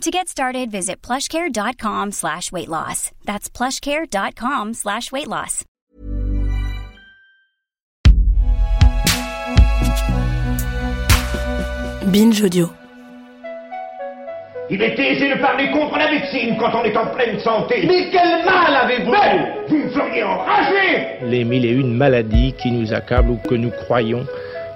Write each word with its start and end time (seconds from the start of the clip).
To 0.00 0.10
get 0.10 0.28
started, 0.28 0.70
visit 0.70 1.00
plushcare.com 1.02 2.12
slash 2.12 2.52
weight 2.52 2.68
loss. 2.68 3.10
That's 3.24 3.48
plushcare.com 3.48 4.74
slash 4.74 5.10
weight 5.12 5.28
loss. 5.28 5.64
Binge 12.12 12.42
Audio. 12.42 12.68
Il 14.70 14.82
est 14.82 14.98
aisé 14.98 15.28
de 15.34 15.40
parler 15.40 15.70
contre 15.70 15.96
la 15.98 16.10
médecine 16.10 16.56
quand 16.58 16.70
on 16.74 16.84
est 16.84 16.96
en 16.96 17.06
pleine 17.14 17.38
santé. 17.40 17.84
Mais 17.86 18.10
quel 18.10 18.44
mal 18.44 18.74
avez-vous 18.74 19.12
Vous 19.68 19.76
me 19.76 19.90
feriez 19.90 20.22
enrager 20.22 21.18
Les 21.22 21.44
mille 21.44 21.64
et 21.66 21.70
une 21.72 21.94
maladies 21.94 22.54
qui 22.62 22.70
nous 22.70 22.92
accablent 22.92 23.30
ou 23.30 23.36
que 23.48 23.54
nous 23.54 23.70
croyons 23.70 24.26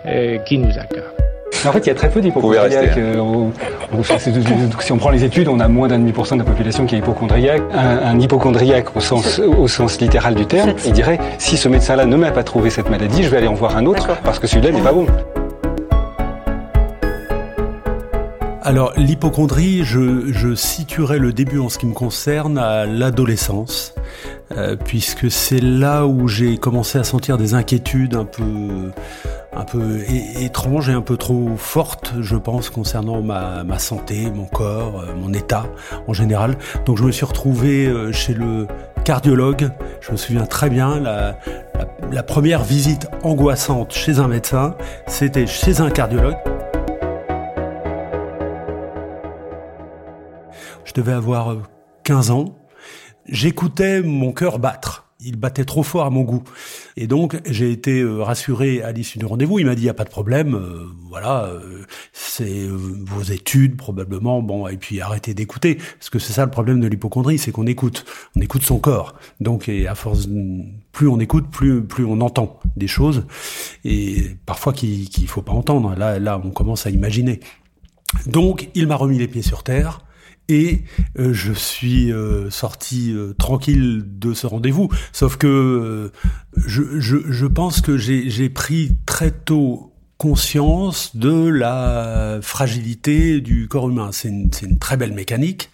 euh, 0.06 0.38
qui 0.38 0.58
nous 0.58 0.78
accablent. 0.78 1.17
En 1.66 1.72
fait, 1.72 1.80
il 1.80 1.86
y 1.86 1.90
a 1.90 1.94
très 1.94 2.08
peu 2.08 2.20
d'hypochondriaques. 2.20 2.96
Euh, 2.96 3.50
si 4.80 4.92
on 4.92 4.98
prend 4.98 5.10
les 5.10 5.24
études, 5.24 5.48
on 5.48 5.60
a 5.60 5.68
moins 5.68 5.88
d'un 5.88 5.98
demi 5.98 6.12
pour 6.12 6.26
cent 6.26 6.36
de 6.36 6.42
la 6.42 6.46
population 6.46 6.86
qui 6.86 6.94
est 6.94 6.98
hypochondriaque. 6.98 7.62
Un, 7.72 7.98
un 7.98 8.20
hypochondriaque 8.20 8.96
au 8.96 9.00
sens, 9.00 9.40
au 9.40 9.66
sens 9.66 10.00
littéral 10.00 10.34
du 10.34 10.46
terme, 10.46 10.74
il 10.86 10.92
dirait 10.92 11.18
si 11.38 11.56
ce 11.56 11.68
médecin-là 11.68 12.06
ne 12.06 12.16
m'a 12.16 12.30
pas 12.30 12.44
trouvé 12.44 12.70
cette 12.70 12.90
maladie, 12.90 13.24
je 13.24 13.28
vais 13.28 13.38
aller 13.38 13.48
en 13.48 13.54
voir 13.54 13.76
un 13.76 13.86
autre 13.86 14.08
parce 14.22 14.38
que 14.38 14.46
celui-là 14.46 14.70
n'est 14.70 14.82
pas 14.82 14.92
bon. 14.92 15.06
Alors 18.62 18.92
l'hypochondrie, 18.96 19.82
je, 19.82 20.30
je 20.30 20.54
situerai 20.54 21.18
le 21.18 21.32
début 21.32 21.58
en 21.58 21.70
ce 21.70 21.78
qui 21.78 21.86
me 21.86 21.94
concerne 21.94 22.58
à 22.58 22.84
l'adolescence, 22.84 23.94
euh, 24.54 24.76
puisque 24.76 25.30
c'est 25.30 25.60
là 25.60 26.04
où 26.04 26.28
j'ai 26.28 26.58
commencé 26.58 26.98
à 26.98 27.04
sentir 27.04 27.38
des 27.38 27.54
inquiétudes 27.54 28.14
un 28.14 28.26
peu, 28.26 28.90
un 29.58 29.64
peu 29.64 29.98
é- 30.08 30.44
étranges 30.44 30.88
et 30.88 30.92
un 30.92 31.02
peu 31.02 31.16
trop 31.16 31.56
fortes, 31.56 32.14
je 32.20 32.36
pense, 32.36 32.70
concernant 32.70 33.20
ma, 33.20 33.78
santé, 33.78 34.30
mon 34.30 34.44
corps, 34.44 35.00
euh, 35.00 35.14
mon 35.14 35.32
état 35.34 35.66
en 36.06 36.12
général. 36.12 36.56
Donc 36.86 36.96
je 36.96 37.04
me 37.04 37.10
suis 37.10 37.26
retrouvé 37.26 37.86
euh, 37.86 38.12
chez 38.12 38.34
le 38.34 38.66
cardiologue. 39.04 39.70
Je 40.00 40.12
me 40.12 40.16
souviens 40.16 40.46
très 40.46 40.70
bien 40.70 41.00
la, 41.00 42.22
première 42.22 42.62
visite 42.62 43.08
angoissante 43.22 43.92
chez 43.92 44.18
un 44.18 44.28
médecin, 44.28 44.76
c'était 45.06 45.46
chez 45.46 45.80
un 45.80 45.90
cardiologue. 45.90 46.36
Je 50.84 50.92
devais 50.94 51.12
avoir 51.12 51.52
euh, 51.52 51.62
15 52.04 52.30
ans. 52.30 52.56
J'écoutais 53.26 54.02
mon 54.02 54.32
cœur 54.32 54.58
battre. 54.58 55.07
Il 55.20 55.34
battait 55.34 55.64
trop 55.64 55.82
fort 55.82 56.04
à 56.04 56.10
mon 56.10 56.22
goût. 56.22 56.44
Et 56.96 57.08
donc, 57.08 57.40
j'ai 57.44 57.72
été 57.72 58.02
euh, 58.02 58.22
rassuré 58.22 58.82
à 58.82 58.92
l'issue 58.92 59.18
du 59.18 59.26
rendez-vous. 59.26 59.58
Il 59.58 59.66
m'a 59.66 59.74
dit, 59.74 59.82
il 59.82 59.86
n'y 59.86 59.90
a 59.90 59.94
pas 59.94 60.04
de 60.04 60.10
problème. 60.10 60.54
euh, 60.54 60.86
voilà, 61.10 61.46
euh, 61.46 61.82
c'est 62.12 62.68
euh, 62.68 62.76
vos 63.04 63.22
études, 63.22 63.76
probablement. 63.76 64.42
Bon, 64.42 64.68
et 64.68 64.76
puis 64.76 65.00
arrêtez 65.00 65.34
d'écouter. 65.34 65.74
Parce 65.74 66.08
que 66.08 66.20
c'est 66.20 66.32
ça 66.32 66.44
le 66.44 66.52
problème 66.52 66.80
de 66.80 66.86
l'hypochondrie, 66.86 67.36
c'est 67.38 67.50
qu'on 67.50 67.66
écoute. 67.66 68.04
On 68.36 68.40
écoute 68.40 68.62
son 68.62 68.78
corps. 68.78 69.16
Donc, 69.40 69.68
et 69.68 69.88
à 69.88 69.96
force, 69.96 70.28
plus 70.92 71.08
on 71.08 71.18
écoute, 71.18 71.50
plus, 71.50 71.82
plus 71.82 72.04
on 72.04 72.20
entend 72.20 72.60
des 72.76 72.86
choses. 72.86 73.26
Et 73.84 74.36
parfois 74.46 74.72
qu'il 74.72 75.08
qu'il 75.08 75.26
faut 75.26 75.42
pas 75.42 75.52
entendre. 75.52 75.96
Là, 75.96 76.20
là, 76.20 76.40
on 76.44 76.50
commence 76.50 76.86
à 76.86 76.90
imaginer. 76.90 77.40
Donc, 78.26 78.68
il 78.76 78.86
m'a 78.86 78.94
remis 78.94 79.18
les 79.18 79.26
pieds 79.26 79.42
sur 79.42 79.64
terre. 79.64 80.00
Et 80.48 80.82
euh, 81.18 81.32
je 81.34 81.52
suis 81.52 82.10
euh, 82.10 82.50
sorti 82.50 83.12
euh, 83.12 83.34
tranquille 83.34 84.02
de 84.06 84.32
ce 84.32 84.46
rendez-vous. 84.46 84.88
Sauf 85.12 85.36
que 85.36 85.46
euh, 85.46 86.12
je, 86.56 86.98
je, 86.98 87.18
je 87.28 87.46
pense 87.46 87.80
que 87.82 87.98
j'ai 87.98 88.48
pris 88.48 88.92
très 89.04 89.30
tôt 89.30 89.92
conscience 90.16 91.14
de 91.16 91.48
la 91.48 92.38
fragilité 92.42 93.40
du 93.40 93.68
corps 93.68 93.90
humain. 93.90 94.10
C'est 94.12 94.28
une, 94.28 94.50
une 94.62 94.78
très 94.78 94.96
belle 94.96 95.12
mécanique. 95.12 95.70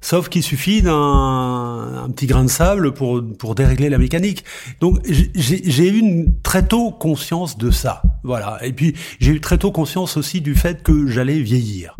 Sauf 0.00 0.28
qu'il 0.28 0.44
suffit 0.44 0.80
d'un 0.80 2.04
un 2.04 2.10
petit 2.10 2.26
grain 2.26 2.44
de 2.44 2.48
sable 2.48 2.94
pour, 2.94 3.20
pour 3.38 3.54
dérégler 3.54 3.88
la 3.88 3.98
mécanique. 3.98 4.44
Donc 4.80 5.00
j'ai 5.06 5.88
eu 5.88 5.98
une, 5.98 6.40
très 6.42 6.66
tôt 6.66 6.92
conscience 6.92 7.58
de 7.58 7.70
ça. 7.70 8.02
Voilà. 8.22 8.64
Et 8.64 8.72
puis 8.72 8.94
j'ai 9.18 9.32
eu 9.32 9.40
très 9.40 9.58
tôt 9.58 9.72
conscience 9.72 10.16
aussi 10.16 10.40
du 10.40 10.54
fait 10.54 10.82
que 10.82 11.08
j'allais 11.08 11.40
vieillir. 11.40 11.96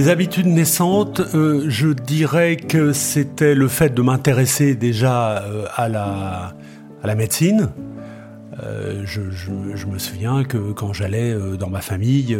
Des 0.00 0.08
habitudes 0.08 0.46
naissantes, 0.46 1.20
euh, 1.34 1.66
je 1.68 1.88
dirais 1.88 2.56
que 2.56 2.94
c'était 2.94 3.54
le 3.54 3.68
fait 3.68 3.92
de 3.92 4.00
m'intéresser 4.00 4.74
déjà 4.74 5.42
euh, 5.42 5.66
à, 5.76 5.90
la, 5.90 7.14
médecine. 7.14 7.68
Euh, 8.62 9.02
je, 9.04 9.20
me 9.86 9.98
souviens 9.98 10.42
que 10.44 10.72
quand 10.72 10.94
j'allais 10.94 11.36
dans 11.58 11.68
ma 11.68 11.82
famille, 11.82 12.34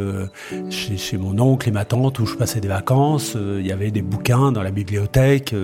chez, 0.71 1.19
mon 1.19 1.38
oncle 1.38 1.69
et 1.69 1.71
ma 1.71 1.84
tante, 1.84 2.19
où 2.19 2.25
je 2.25 2.34
passais 2.34 2.60
des 2.60 2.69
vacances, 2.69 3.37
il 3.37 3.66
y 3.66 3.72
avait 3.72 3.91
des 3.91 4.00
bouquins 4.00 4.53
dans 4.53 4.62
la 4.62 4.71
bibliothèque, 4.71 5.54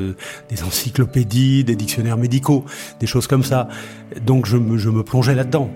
des 0.51 0.63
encyclopédies, 0.65 1.65
des 1.65 1.77
dictionnaires 1.77 2.19
médicaux, 2.19 2.67
des 3.01 3.07
choses 3.07 3.27
comme 3.27 3.43
ça. 3.43 3.69
Donc 4.21 4.45
je 4.45 4.59
me 4.59 5.03
plongeais 5.03 5.35
là-dedans 5.35 5.71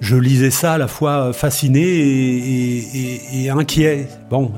je 0.00 0.16
lisais 0.16 0.50
ça 0.50 0.74
à 0.74 0.78
la 0.78 0.88
fois 0.88 1.32
fasciné 1.32 1.80
et, 1.80 2.36
et, 2.36 2.78
et, 2.78 3.44
et 3.44 3.50
inquiet. 3.50 4.08
Bon, 4.30 4.52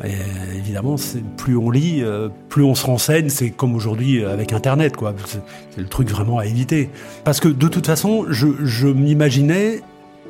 évidemment, 0.56 0.96
plus 1.36 1.56
on 1.56 1.70
lit, 1.70 2.02
euh, 2.02 2.28
plus 2.48 2.64
on 2.64 2.74
se 2.74 2.84
renseigne. 2.84 3.28
C'est 3.28 3.50
comme 3.50 3.74
aujourd'hui 3.74 4.24
avec 4.24 4.52
Internet, 4.52 4.96
quoi. 4.96 5.14
C'est 5.26 5.80
le 5.80 5.88
truc 5.88 6.10
vraiment 6.10 6.38
à 6.38 6.46
éviter. 6.46 6.90
Parce 7.24 7.40
que 7.40 7.48
de 7.48 7.68
toute 7.68 7.86
façon, 7.86 8.26
je, 8.28 8.86
m'imaginais 8.86 9.80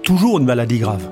toujours 0.02 0.38
une 0.38 0.44
maladie 0.44 0.78
grave. 0.78 1.08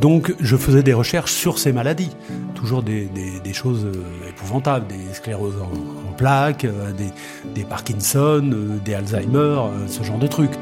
Donc, 0.00 0.34
je 0.40 0.56
faisais 0.56 0.82
des 0.82 0.94
recherches 0.94 1.32
sur 1.32 1.58
ces 1.58 1.72
maladies. 1.72 2.10
Toujours 2.54 2.82
des, 2.82 3.08
choses 3.52 3.84
euh, 3.84 4.28
épouvantables, 4.30 4.86
des 4.86 5.12
scléroses 5.14 5.60
en, 5.60 6.12
plaques, 6.14 6.64
euh, 6.64 6.92
des, 7.54 7.64
Parkinson, 7.64 8.42
des 8.84 8.94
Alzheimer, 8.94 9.60
ce 9.86 10.02
genre 10.02 10.18
de 10.18 10.26
trucs. 10.26 10.52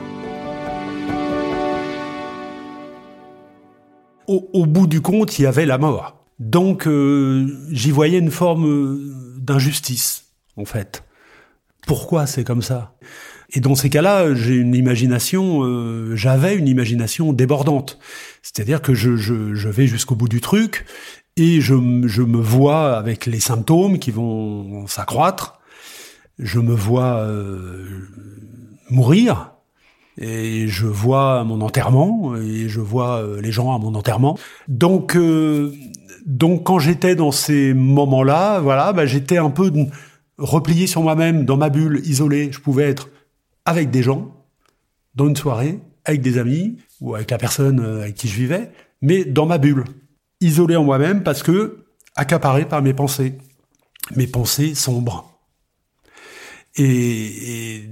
Au, 4.30 4.66
bout 4.66 4.86
du 4.86 5.00
compte, 5.00 5.38
il 5.38 5.42
y 5.42 5.46
avait 5.46 5.66
la 5.66 5.78
mort. 5.78 6.24
Donc 6.38 6.86
euh, 6.86 7.48
j'y 7.70 7.90
voyais 7.90 8.18
une 8.18 8.30
forme 8.30 8.66
euh, 8.66 9.36
d'injustice, 9.38 10.24
en 10.56 10.64
fait. 10.64 11.04
Pourquoi 11.86 12.26
c'est 12.26 12.44
comme 12.44 12.62
ça? 12.62 12.94
Et 13.52 13.60
dans 13.60 13.74
ces 13.74 13.90
cas-là, 13.90 14.34
j'ai 14.34 14.54
une 14.54 14.74
imagination, 14.74 15.64
euh, 15.64 16.14
j'avais 16.14 16.54
une 16.54 16.68
imagination 16.68 17.32
débordante. 17.32 17.98
C'est-à-dire 18.42 18.80
que 18.80 18.94
je, 18.94 19.16
je, 19.16 19.54
je 19.54 19.68
vais 19.68 19.86
jusqu'au 19.86 20.14
bout 20.14 20.28
du 20.28 20.40
truc 20.40 20.86
et 21.36 21.60
je, 21.60 21.74
je 22.06 22.22
me 22.22 22.40
vois 22.40 22.96
avec 22.96 23.26
les 23.26 23.40
symptômes 23.40 23.98
qui 23.98 24.12
vont 24.12 24.86
s'accroître. 24.86 25.60
Je 26.38 26.60
me 26.60 26.74
vois 26.74 27.18
euh, 27.18 27.86
mourir 28.88 29.52
et 30.20 30.68
je 30.68 30.86
vois 30.86 31.44
mon 31.44 31.62
enterrement 31.62 32.36
et 32.36 32.68
je 32.68 32.80
vois 32.80 33.22
euh, 33.22 33.40
les 33.40 33.50
gens 33.50 33.74
à 33.74 33.78
mon 33.78 33.94
enterrement. 33.94 34.38
Donc, 34.68 35.16
euh, 35.16 35.72
donc 36.26 36.64
quand 36.64 36.78
j'étais 36.78 37.16
dans 37.16 37.32
ces 37.32 37.72
moments-là, 37.72 38.60
voilà, 38.60 38.92
bah, 38.92 39.06
j'étais 39.06 39.38
un 39.38 39.50
peu 39.50 39.72
replié 40.38 40.86
sur 40.86 41.02
moi-même, 41.02 41.46
dans 41.46 41.56
ma 41.56 41.70
bulle, 41.70 42.02
isolé. 42.04 42.50
Je 42.52 42.60
pouvais 42.60 42.84
être 42.84 43.08
avec 43.64 43.90
des 43.90 44.02
gens, 44.02 44.34
dans 45.14 45.26
une 45.26 45.36
soirée, 45.36 45.80
avec 46.04 46.20
des 46.20 46.38
amis 46.38 46.76
ou 47.00 47.14
avec 47.14 47.30
la 47.30 47.38
personne 47.38 47.80
euh, 47.80 48.02
avec 48.02 48.14
qui 48.14 48.28
je 48.28 48.36
vivais, 48.36 48.70
mais 49.00 49.24
dans 49.24 49.46
ma 49.46 49.58
bulle, 49.58 49.84
isolé 50.42 50.76
en 50.76 50.84
moi-même 50.84 51.22
parce 51.22 51.42
que 51.42 51.84
accaparé 52.14 52.66
par 52.66 52.82
mes 52.82 52.92
pensées, 52.92 53.38
mes 54.16 54.26
pensées 54.26 54.74
sombres. 54.74 55.29
Et, 56.76 57.82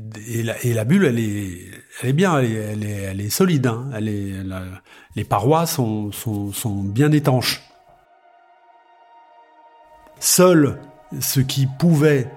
la, 0.65 0.85
bulle, 0.85 1.05
elle 1.05 1.19
est, 1.19 2.13
bien, 2.13 2.39
elle 2.39 3.21
est, 3.21 3.31
solide. 3.31 3.67
Hein. 3.67 3.91
Les 4.01 5.25
parois 5.25 5.67
sont, 5.67 6.11
bien 6.85 7.13
étanches. 7.13 7.63
Seul 10.21 10.79
ce 11.21 11.41
qui 11.41 11.67
pouvait 11.67 12.31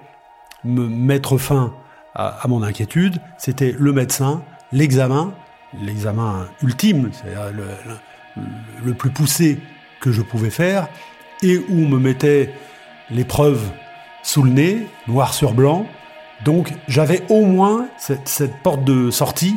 me 0.64 0.86
mettre 0.88 1.36
fin 1.36 1.74
à, 2.14 2.46
mon 2.48 2.62
inquiétude, 2.62 3.20
c'était 3.38 3.74
le 3.78 3.92
médecin, 3.92 4.42
l'examen 4.70 5.34
l'examen 5.80 6.48
ultime, 6.62 7.10
c'est-à-dire 7.12 7.52
le, 7.52 8.42
le, 8.84 8.94
plus 8.94 9.10
poussé 9.10 9.58
que 10.00 10.12
je 10.12 10.22
pouvais 10.22 10.50
faire, 10.50 10.88
et 11.42 11.58
où 11.58 11.64
on 11.70 11.88
me 11.88 11.98
mettait 11.98 12.52
l'épreuve 13.10 13.60
sous 14.22 14.42
le 14.42 14.50
nez, 14.50 14.86
noir 15.08 15.34
sur 15.34 15.54
blanc. 15.54 15.86
Donc 16.44 16.72
j'avais 16.88 17.22
au 17.28 17.44
moins 17.44 17.88
cette, 17.96 18.54
porte 18.62 18.84
de 18.84 19.10
sortie. 19.10 19.56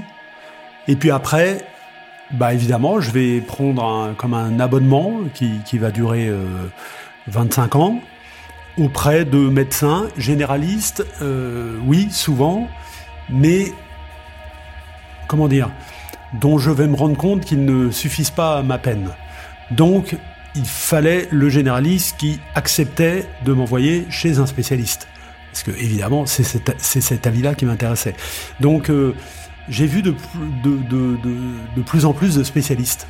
Et 0.88 0.96
puis 0.96 1.12
après, 1.12 1.66
bah 2.32 2.54
évidemment, 2.54 3.00
je 3.00 3.12
vais 3.12 3.42
prendre 3.42 4.14
comme 4.18 4.34
un 4.34 4.60
abonnement 4.60 5.20
qui, 5.34 5.78
va 5.78 5.92
durer 5.92 6.32
25 7.28 7.76
ans 7.76 8.00
auprès 8.78 9.26
de 9.26 9.38
médecins 9.38 10.08
généralistes, 10.18 11.06
euh, 11.22 11.78
oui, 11.86 12.10
souvent, 12.12 12.68
mais 13.30 13.72
comment 15.28 15.48
dire, 15.48 15.70
dont 16.34 16.58
je 16.58 16.72
vais 16.72 16.88
me 16.88 16.96
rendre 16.96 17.18
compte 17.18 17.46
qu'ils 17.46 17.64
ne 17.64 17.92
suffisent 17.92 18.32
pas 18.32 18.58
à 18.58 18.64
ma 18.64 18.78
peine. 18.78 19.10
Donc, 19.72 20.18
il 20.56 20.66
fallait 20.66 21.28
le 21.32 21.50
généraliste 21.50 22.18
qui 22.18 22.40
acceptait 22.54 23.28
de 23.44 23.54
m'envoyer 23.54 24.06
chez 24.10 24.40
un 24.40 24.46
spécialiste. 24.46 25.08
Parce 25.56 25.63
que, 25.63 25.72
évidemment, 25.72 26.25
c'est 26.25 26.44
cet, 26.44 27.28
avis-là 27.28 27.56
qui 27.56 27.66
m'intéressait. 27.66 28.13
Donc, 28.60 28.90
euh, 28.90 29.16
j'ai 29.69 29.86
vu 29.86 30.02
de, 30.02 30.13
plus 31.86 32.04
en 32.04 32.12
plus 32.12 32.36
de 32.36 32.44
spécialistes. 32.44 33.07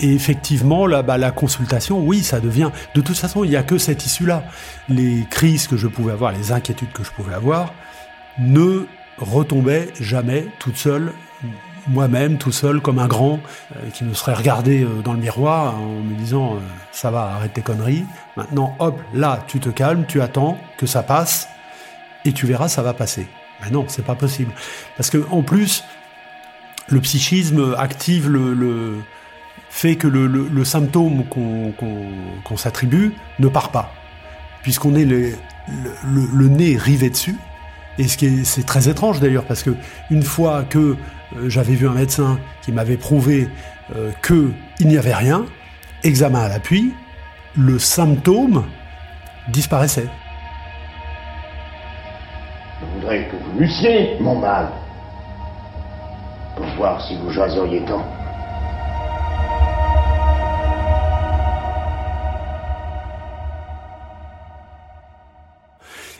Et 0.00 0.12
effectivement, 0.12 0.86
bah, 1.02 1.16
la 1.16 1.30
consultation, 1.30 2.00
oui, 2.00 2.22
ça 2.22 2.38
devient. 2.38 2.70
De 2.94 3.00
toute 3.00 3.16
façon, 3.16 3.44
il 3.44 3.48
n'y 3.48 3.56
a 3.56 3.62
que 3.62 3.78
cette 3.78 4.04
issue-là. 4.04 4.44
Les 4.90 5.26
crises 5.30 5.68
que 5.68 5.78
je 5.78 5.86
pouvais 5.86 6.12
avoir, 6.12 6.32
les 6.32 6.52
inquiétudes 6.52 6.92
que 6.92 7.02
je 7.02 7.10
pouvais 7.12 7.32
avoir, 7.32 7.72
ne 8.38 8.84
retombaient 9.16 9.88
jamais 9.98 10.48
toutes 10.58 10.76
seules, 10.76 11.14
moi-même, 11.88 12.36
tout 12.36 12.52
seul, 12.52 12.82
comme 12.82 12.98
un 12.98 13.08
grand, 13.08 13.40
euh, 13.74 13.88
qui 13.88 14.04
me 14.04 14.12
serait 14.12 14.34
regardé 14.34 14.82
euh, 14.82 15.00
dans 15.02 15.14
le 15.14 15.20
miroir 15.20 15.76
en 15.76 16.02
me 16.02 16.14
disant 16.14 16.58
Ça 16.92 17.10
va, 17.10 17.22
arrête 17.36 17.54
tes 17.54 17.62
conneries. 17.62 18.04
Maintenant, 18.36 18.76
hop, 18.80 19.00
là, 19.14 19.42
tu 19.46 19.60
te 19.60 19.70
calmes, 19.70 20.04
tu 20.06 20.20
attends 20.20 20.58
que 20.76 20.84
ça 20.84 21.02
passe, 21.02 21.48
et 22.26 22.32
tu 22.32 22.46
verras, 22.46 22.68
ça 22.68 22.82
va 22.82 22.92
passer. 22.92 23.26
Mais 23.62 23.70
non, 23.70 23.86
c'est 23.88 24.04
pas 24.04 24.14
possible. 24.14 24.52
Parce 24.96 25.10
que, 25.10 25.24
en 25.30 25.42
plus, 25.42 25.84
le 26.88 27.00
psychisme 27.00 27.74
active 27.78 28.28
le 28.28 29.02
fait 29.76 29.96
que 29.96 30.06
le, 30.06 30.64
symptôme 30.64 31.24
qu'on 31.28 32.56
s'attribue 32.56 33.12
ne 33.38 33.48
part 33.48 33.70
pas, 33.70 33.92
puisqu'on 34.62 34.94
est 34.94 35.04
le, 35.04 36.48
nez 36.48 36.76
rivé 36.76 37.10
dessus. 37.10 37.36
Et 37.98 38.08
ce 38.08 38.16
qui 38.16 38.26
est, 38.26 38.44
c'est 38.44 38.64
très 38.64 38.88
étrange 38.88 39.20
d'ailleurs, 39.20 39.44
parce 39.44 39.62
que 39.62 39.70
une 40.10 40.22
fois 40.22 40.64
que 40.64 40.78
euh, 41.36 41.48
j'avais 41.48 41.74
vu 41.74 41.88
un 41.88 41.94
médecin 41.94 42.38
qui 42.62 42.72
m'avait 42.72 42.98
prouvé 42.98 43.48
euh, 43.94 44.12
qu'il 44.22 44.86
n'y 44.86 44.98
avait 44.98 45.14
rien, 45.14 45.46
examen 46.02 46.40
à 46.40 46.48
l'appui, 46.48 46.92
le 47.56 47.78
symptôme 47.78 48.64
disparaissait. 49.48 50.08
Je 52.80 52.86
voudrais 52.94 53.26
que 53.28 53.36
vous 53.36 53.58
lussiez 53.58 54.18
mon 54.20 54.38
mal, 54.38 54.68
pour 56.56 56.66
voir 56.76 57.00
si 57.06 57.16
vous 57.16 57.30
jaseriez 57.30 57.82
tant. 57.84 58.04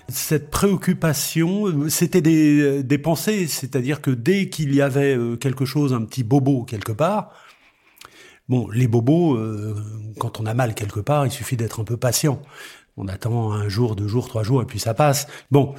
cette 0.08 0.50
préoccupation, 0.50 1.88
c'était 1.88 2.20
des, 2.20 2.98
pensées, 2.98 3.46
c'est-à-dire 3.46 4.00
que 4.00 4.10
dès 4.10 4.48
qu'il 4.48 4.74
y 4.74 4.80
avait 4.80 5.16
euh, 5.16 5.36
quelque 5.36 5.64
chose, 5.64 5.92
un 5.92 6.02
petit 6.02 6.24
bobo 6.24 6.64
quelque 6.64 6.92
part, 6.92 7.30
bon, 8.48 8.68
les 8.70 8.88
bobos, 8.88 9.36
euh, 9.36 9.76
quand 10.18 10.40
on 10.40 10.46
a 10.46 10.54
mal 10.54 10.74
quelque 10.74 11.00
part, 11.00 11.26
il 11.26 11.30
suffit 11.30 11.56
d'être 11.56 11.80
un 11.80 11.84
peu 11.84 11.96
patient. 11.96 12.40
On 12.96 13.08
attend 13.08 13.52
un 13.52 13.68
jour, 13.68 13.94
deux 13.94 14.08
jours, 14.08 14.26
trois 14.26 14.42
jours, 14.42 14.62
et 14.62 14.64
puis 14.64 14.80
ça 14.80 14.94
passe. 14.94 15.28
Bon, 15.50 15.74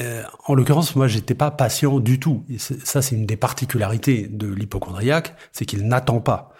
euh, 0.00 0.22
en 0.46 0.54
l'occurrence, 0.54 0.94
moi, 0.94 1.08
j'étais 1.08 1.34
pas 1.34 1.50
patient 1.50 1.98
du 1.98 2.20
tout. 2.20 2.44
Et 2.48 2.58
ça, 2.58 3.02
c'est 3.02 3.16
une 3.16 3.26
des 3.26 3.36
particularités 3.36 4.28
de 4.28 4.46
l'hypochondriaque, 4.46 5.34
c'est 5.52 5.64
qu'il 5.64 5.86
n'attend 5.86 6.20
pas. 6.20 6.52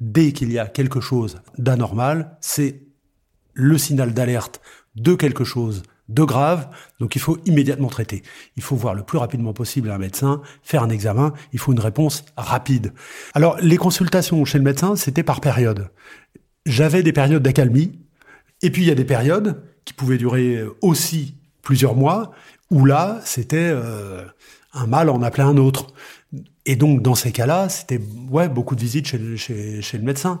Dès 0.00 0.32
qu'il 0.32 0.52
y 0.52 0.58
a 0.58 0.66
quelque 0.66 1.00
chose 1.00 1.40
d'anormal, 1.58 2.36
c'est 2.40 2.82
le 3.54 3.76
signal 3.76 4.14
d'alerte 4.14 4.60
de 4.94 5.14
quelque 5.14 5.44
chose 5.44 5.82
de 6.08 6.24
grave, 6.24 6.68
donc 6.98 7.14
il 7.14 7.20
faut 7.20 7.38
immédiatement 7.44 7.88
traiter. 7.88 8.22
Il 8.56 8.62
faut 8.62 8.74
voir 8.74 8.94
le 8.94 9.04
plus 9.04 9.18
rapidement 9.18 9.52
possible 9.52 9.90
un 9.90 9.98
médecin, 9.98 10.42
faire 10.62 10.82
un 10.82 10.88
examen, 10.88 11.32
il 11.52 11.60
faut 11.60 11.72
une 11.72 11.80
réponse 11.80 12.24
rapide. 12.36 12.92
Alors 13.32 13.56
les 13.60 13.76
consultations 13.76 14.44
chez 14.44 14.58
le 14.58 14.64
médecin, 14.64 14.96
c'était 14.96 15.22
par 15.22 15.40
période. 15.40 15.90
J'avais 16.66 17.04
des 17.04 17.12
périodes 17.12 17.44
d'accalmie, 17.44 18.00
et 18.62 18.70
puis 18.70 18.82
il 18.82 18.88
y 18.88 18.90
a 18.90 18.96
des 18.96 19.04
périodes 19.04 19.62
qui 19.84 19.94
pouvaient 19.94 20.18
durer 20.18 20.64
aussi 20.80 21.36
plusieurs 21.62 21.94
mois, 21.94 22.32
où 22.70 22.84
là, 22.84 23.20
c'était 23.24 23.70
euh, 23.72 24.22
un 24.72 24.86
mal 24.86 25.10
en 25.10 25.22
appelait 25.22 25.44
un 25.44 25.56
autre. 25.56 25.88
Et 26.66 26.76
donc, 26.76 27.02
dans 27.02 27.14
ces 27.14 27.32
cas-là, 27.32 27.68
c'était 27.68 28.00
ouais 28.30 28.48
beaucoup 28.48 28.76
de 28.76 28.80
visites 28.80 29.08
chez, 29.08 29.36
chez, 29.36 29.82
chez 29.82 29.98
le 29.98 30.04
médecin. 30.04 30.40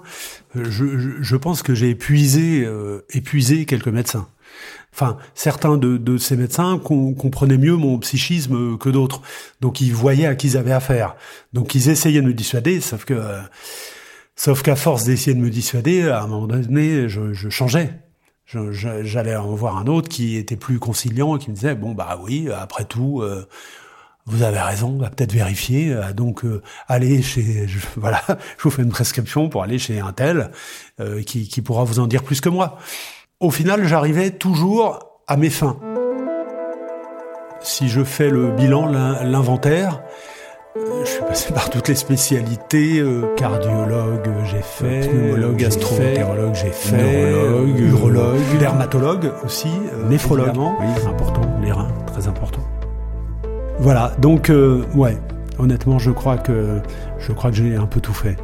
Je, 0.54 1.20
je, 1.20 1.36
pense 1.36 1.62
que 1.62 1.74
j'ai 1.74 1.90
épuisé, 1.90 2.64
euh, 2.64 3.04
épuisé 3.10 3.64
quelques 3.64 3.88
médecins. 3.88 4.28
Enfin, 4.92 5.16
certains 5.34 5.76
de, 5.76 6.18
ces 6.18 6.36
médecins 6.36 6.78
comprenaient 6.78 7.58
mieux 7.58 7.76
mon 7.76 7.98
psychisme 7.98 8.76
que 8.76 8.88
d'autres. 8.88 9.22
Donc, 9.60 9.80
ils 9.80 9.94
voyaient 9.94 10.26
à 10.26 10.34
qui 10.34 10.48
ils 10.48 10.56
avaient 10.56 10.72
affaire. 10.72 11.16
Donc, 11.52 11.74
ils 11.74 11.88
essayaient 11.88 12.20
de 12.20 12.26
me 12.26 12.34
dissuader, 12.34 12.80
sauf 12.80 13.04
que, 13.04 13.14
sauf 14.36 14.62
qu'à 14.62 14.76
force 14.76 15.04
d'essayer 15.04 15.34
de 15.34 15.40
me 15.40 15.50
dissuader, 15.50 16.08
à 16.08 16.22
un 16.22 16.26
moment 16.26 16.48
donné, 16.48 17.08
je, 17.08 17.48
changeais. 17.50 17.92
J'allais 18.52 19.36
en 19.36 19.54
voir 19.54 19.76
un 19.76 19.86
autre 19.86 20.08
qui 20.08 20.36
était 20.36 20.56
plus 20.56 20.78
conciliant 20.78 21.36
et 21.36 21.38
qui 21.38 21.50
me 21.50 21.54
disait 21.54 21.74
bon 21.74 21.92
bah 21.92 22.18
oui, 22.22 22.48
après 22.50 22.84
tout. 22.84 23.20
Euh, 23.20 23.46
vous 24.26 24.42
avez 24.42 24.60
raison, 24.60 24.90
on 24.90 24.98
va 24.98 25.10
peut-être 25.10 25.32
vérifier. 25.32 25.92
Euh, 25.92 26.12
donc, 26.12 26.44
euh, 26.44 26.62
allez 26.88 27.22
chez, 27.22 27.66
voilà, 27.96 28.22
je 28.28 28.62
vous 28.62 28.70
fais 28.70 28.82
une 28.82 28.90
prescription 28.90 29.48
pour 29.48 29.62
aller 29.62 29.78
chez 29.78 29.98
un 30.00 30.12
tel 30.12 30.50
qui, 31.26 31.48
qui 31.48 31.62
pourra 31.62 31.84
vous 31.84 31.98
en 31.98 32.06
dire 32.06 32.22
plus 32.22 32.40
que 32.42 32.50
moi 32.50 32.78
au 33.40 33.50
final, 33.50 33.86
j'arrivais 33.86 34.30
toujours 34.30 34.98
à 35.26 35.38
mes 35.38 35.48
fins. 35.48 35.78
Si 37.62 37.88
je 37.88 38.04
fais 38.04 38.28
le 38.28 38.50
bilan, 38.52 38.86
l'inventaire, 38.86 39.94
euh, 39.94 40.39
je 40.76 41.10
suis 41.10 41.20
passé 41.22 41.52
par 41.52 41.68
toutes 41.70 41.88
les 41.88 41.94
spécialités, 41.94 43.00
euh, 43.00 43.34
cardiologue 43.36 44.28
j'ai 44.44 44.62
fait, 44.62 45.08
pneumologue, 45.08 45.56
gastroentérologue 45.56 46.54
j'ai 46.54 46.70
fait, 46.70 47.32
neurologue, 47.32 47.78
urologue, 47.80 48.58
dermatologue 48.58 49.32
aussi, 49.44 49.68
euh, 49.68 50.08
néphrologue, 50.08 50.56
oui, 50.56 50.86
important, 51.08 51.42
les 51.62 51.72
reins, 51.72 51.90
très 52.06 52.28
important. 52.28 52.60
Voilà, 53.80 54.12
donc 54.18 54.52
ouais, 54.94 55.18
honnêtement, 55.58 55.98
je 55.98 56.10
crois 56.10 56.36
que 56.36 56.80
je 57.18 57.32
crois 57.32 57.50
que 57.50 57.56
j'ai 57.56 57.76
un 57.76 57.86
peu 57.86 58.00
tout 58.00 58.14
fait. 58.14 58.36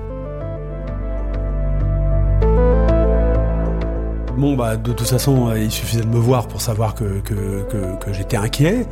Bon, 4.37 4.55
bah, 4.55 4.76
de 4.76 4.93
toute 4.93 5.09
façon, 5.09 5.49
euh, 5.49 5.59
il 5.59 5.71
suffisait 5.71 6.02
de 6.02 6.09
me 6.09 6.19
voir 6.19 6.47
pour 6.47 6.61
savoir 6.61 6.95
que, 6.95 7.21
que, 7.21 8.12
j'étais 8.12 8.37
inquiet. 8.37 8.87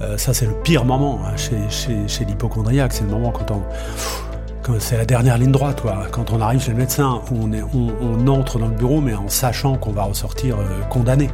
Euh, 0.00 0.18
ça, 0.18 0.34
c'est 0.34 0.46
le 0.46 0.54
pire 0.54 0.84
moment 0.84 1.20
hein, 1.24 1.36
chez, 1.36 1.56
chez, 1.70 2.08
chez 2.08 2.24
l'hypochondriaque. 2.24 2.92
C'est 2.92 3.04
le 3.04 3.10
moment 3.10 3.30
quand 3.30 3.50
on. 3.52 3.62
C'est 4.80 4.98
la 4.98 5.06
dernière 5.06 5.38
ligne 5.38 5.52
droite, 5.52 5.80
quoi. 5.80 6.08
Quand 6.10 6.30
on 6.30 6.42
arrive 6.42 6.60
chez 6.60 6.72
le 6.72 6.76
médecin, 6.76 7.22
on, 7.32 7.52
est, 7.54 7.62
on, 7.62 8.26
entre 8.26 8.58
dans 8.58 8.66
le 8.66 8.74
bureau, 8.74 9.00
mais 9.00 9.14
en 9.14 9.28
sachant 9.28 9.76
qu'on 9.76 9.92
va 9.92 10.02
ressortir 10.02 10.56
euh, 10.56 10.82
condamné 10.90 11.30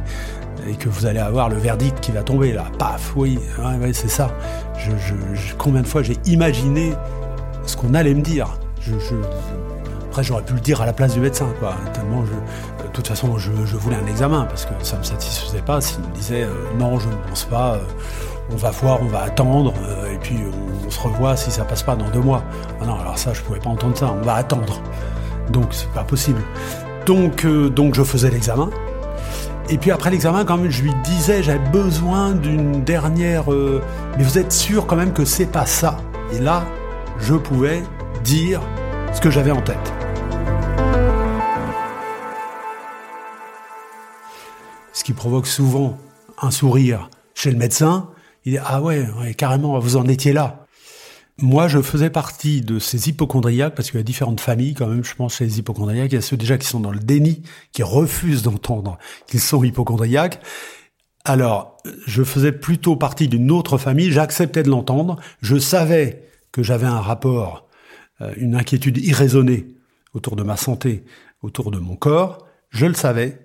et 0.69 0.75
que 0.75 0.87
vous 0.87 1.05
allez 1.05 1.19
avoir 1.19 1.49
le 1.49 1.57
verdict 1.57 1.99
qui 1.99 2.13
va 2.13 2.23
tomber 2.23 2.53
là. 2.53 2.63
Paf, 2.79 3.13
oui, 3.17 3.37
c'est 3.91 4.09
ça. 4.09 4.31
Combien 5.57 5.81
de 5.81 5.87
fois 5.87 6.01
j'ai 6.01 6.15
imaginé 6.25 6.93
ce 7.65 7.75
qu'on 7.75 7.93
allait 7.93 8.13
me 8.13 8.21
dire? 8.21 8.57
Après, 10.07 10.23
j'aurais 10.23 10.43
pu 10.43 10.53
le 10.53 10.61
dire 10.61 10.81
à 10.81 10.85
la 10.85 10.93
place 10.93 11.13
du 11.13 11.19
médecin, 11.19 11.47
quoi. 11.59 11.75
Tellement 11.93 12.23
toute 12.95 13.07
façon, 13.09 13.37
je, 13.37 13.51
voulais 13.51 13.97
un 13.97 14.07
examen 14.07 14.45
parce 14.45 14.65
que 14.65 14.71
ça 14.81 14.97
me 14.97 15.03
satisfaisait 15.03 15.61
pas. 15.61 15.81
S'il 15.81 15.99
me 15.99 16.13
disait 16.13 16.43
euh, 16.43 16.53
non, 16.79 16.97
je 16.97 17.07
ne 17.09 17.15
pense 17.27 17.43
pas, 17.43 17.73
euh, 17.73 17.79
on 18.51 18.55
va 18.55 18.71
voir, 18.71 19.01
on 19.01 19.07
va 19.07 19.23
attendre, 19.23 19.73
euh, 19.83 20.13
et 20.13 20.17
puis 20.17 20.37
on, 20.85 20.89
se 20.89 20.99
revoit 20.99 21.35
si 21.35 21.51
ça 21.51 21.65
passe 21.65 21.83
pas 21.83 21.95
dans 21.95 22.09
deux 22.09 22.21
mois. 22.21 22.43
Ah 22.81 22.85
non, 22.85 22.97
alors 22.99 23.17
ça, 23.17 23.33
je 23.33 23.41
pouvais 23.41 23.59
pas 23.59 23.69
entendre 23.69 23.97
ça. 23.97 24.15
On 24.17 24.23
va 24.23 24.35
attendre. 24.35 24.81
Donc 25.49 25.65
c'est 25.71 25.91
pas 25.91 26.03
possible. 26.03 26.41
Donc 27.05 27.45
donc 27.45 27.95
je 27.95 28.03
faisais 28.03 28.29
l'examen. 28.29 28.69
Et 29.69 29.77
puis 29.77 29.91
après 29.91 30.11
l'examen, 30.11 30.45
quand 30.45 30.57
même, 30.57 30.71
je 30.71 30.83
lui 30.83 30.93
disais, 31.03 31.43
j'avais 31.43 31.69
besoin 31.69 32.31
d'une 32.31 32.83
dernière. 32.83 33.49
mais 33.49 34.23
vous 34.23 34.37
êtes 34.37 34.51
sûr 34.53 34.87
quand 34.87 34.95
même 34.95 35.11
que 35.11 35.25
c'est 35.25 35.47
pas 35.47 35.65
ça? 35.65 35.97
Et 36.31 36.39
là, 36.39 36.63
je 37.19 37.33
pouvais 37.33 37.83
dire 38.23 38.61
ce 39.13 39.19
que 39.19 39.29
j'avais 39.29 39.51
en 39.51 39.61
tête. 39.61 40.04
Qui 45.05 45.13
provoque 45.13 45.45
souvent 45.45 45.99
un 46.41 46.49
sourire 46.49 47.11
chez 47.35 47.51
le 47.51 47.57
médecin, 47.57 48.09
il 48.43 48.53
dit 48.53 48.57
Ah 48.65 48.81
ouais, 48.81 49.05
carrément, 49.37 49.77
vous 49.77 49.97
en 49.97 50.07
étiez 50.07 50.33
là. 50.33 50.65
Moi, 51.37 51.67
je 51.67 51.79
faisais 51.79 52.09
partie 52.09 52.61
de 52.61 52.79
ces 52.79 53.07
hypochondriaques, 53.09 53.75
parce 53.75 53.91
qu'il 53.91 53.99
y 53.99 54.01
a 54.01 54.03
différentes 54.03 54.39
familles 54.39 54.73
quand 54.73 54.87
même, 54.87 55.03
je 55.03 55.13
pense, 55.13 55.35
chez 55.35 55.45
les 55.45 55.59
hypochondriaques. 55.59 56.11
Il 56.11 56.15
y 56.15 56.17
a 56.17 56.21
ceux 56.21 56.37
déjà 56.37 56.57
qui 56.57 56.65
sont 56.65 56.79
dans 56.79 56.89
le 56.89 56.97
déni, 56.97 57.43
qui 57.71 57.83
refusent 57.83 58.41
d'entendre 58.41 58.97
qu'ils 59.27 59.41
sont 59.41 59.63
hypochondriaques. 59.63 60.41
Alors, 61.23 61.77
je 62.07 62.23
faisais 62.23 62.51
plutôt 62.51 62.95
partie 62.95 63.27
d'une 63.27 63.51
autre 63.51 63.77
famille, 63.77 64.11
j'acceptais 64.11 64.63
de 64.63 64.69
l'entendre, 64.69 65.17
je 65.39 65.57
savais 65.57 66.23
que 66.51 66.63
j'avais 66.63 66.87
un 66.87 67.01
rapport, 67.01 67.67
euh, 68.21 68.33
une 68.37 68.55
inquiétude 68.55 68.97
irraisonnée 68.97 69.67
autour 70.15 70.35
de 70.35 70.41
ma 70.41 70.57
santé, 70.57 71.05
autour 71.43 71.69
de 71.69 71.77
mon 71.77 71.95
corps, 71.95 72.47
je 72.71 72.87
le 72.87 72.95
savais, 72.95 73.44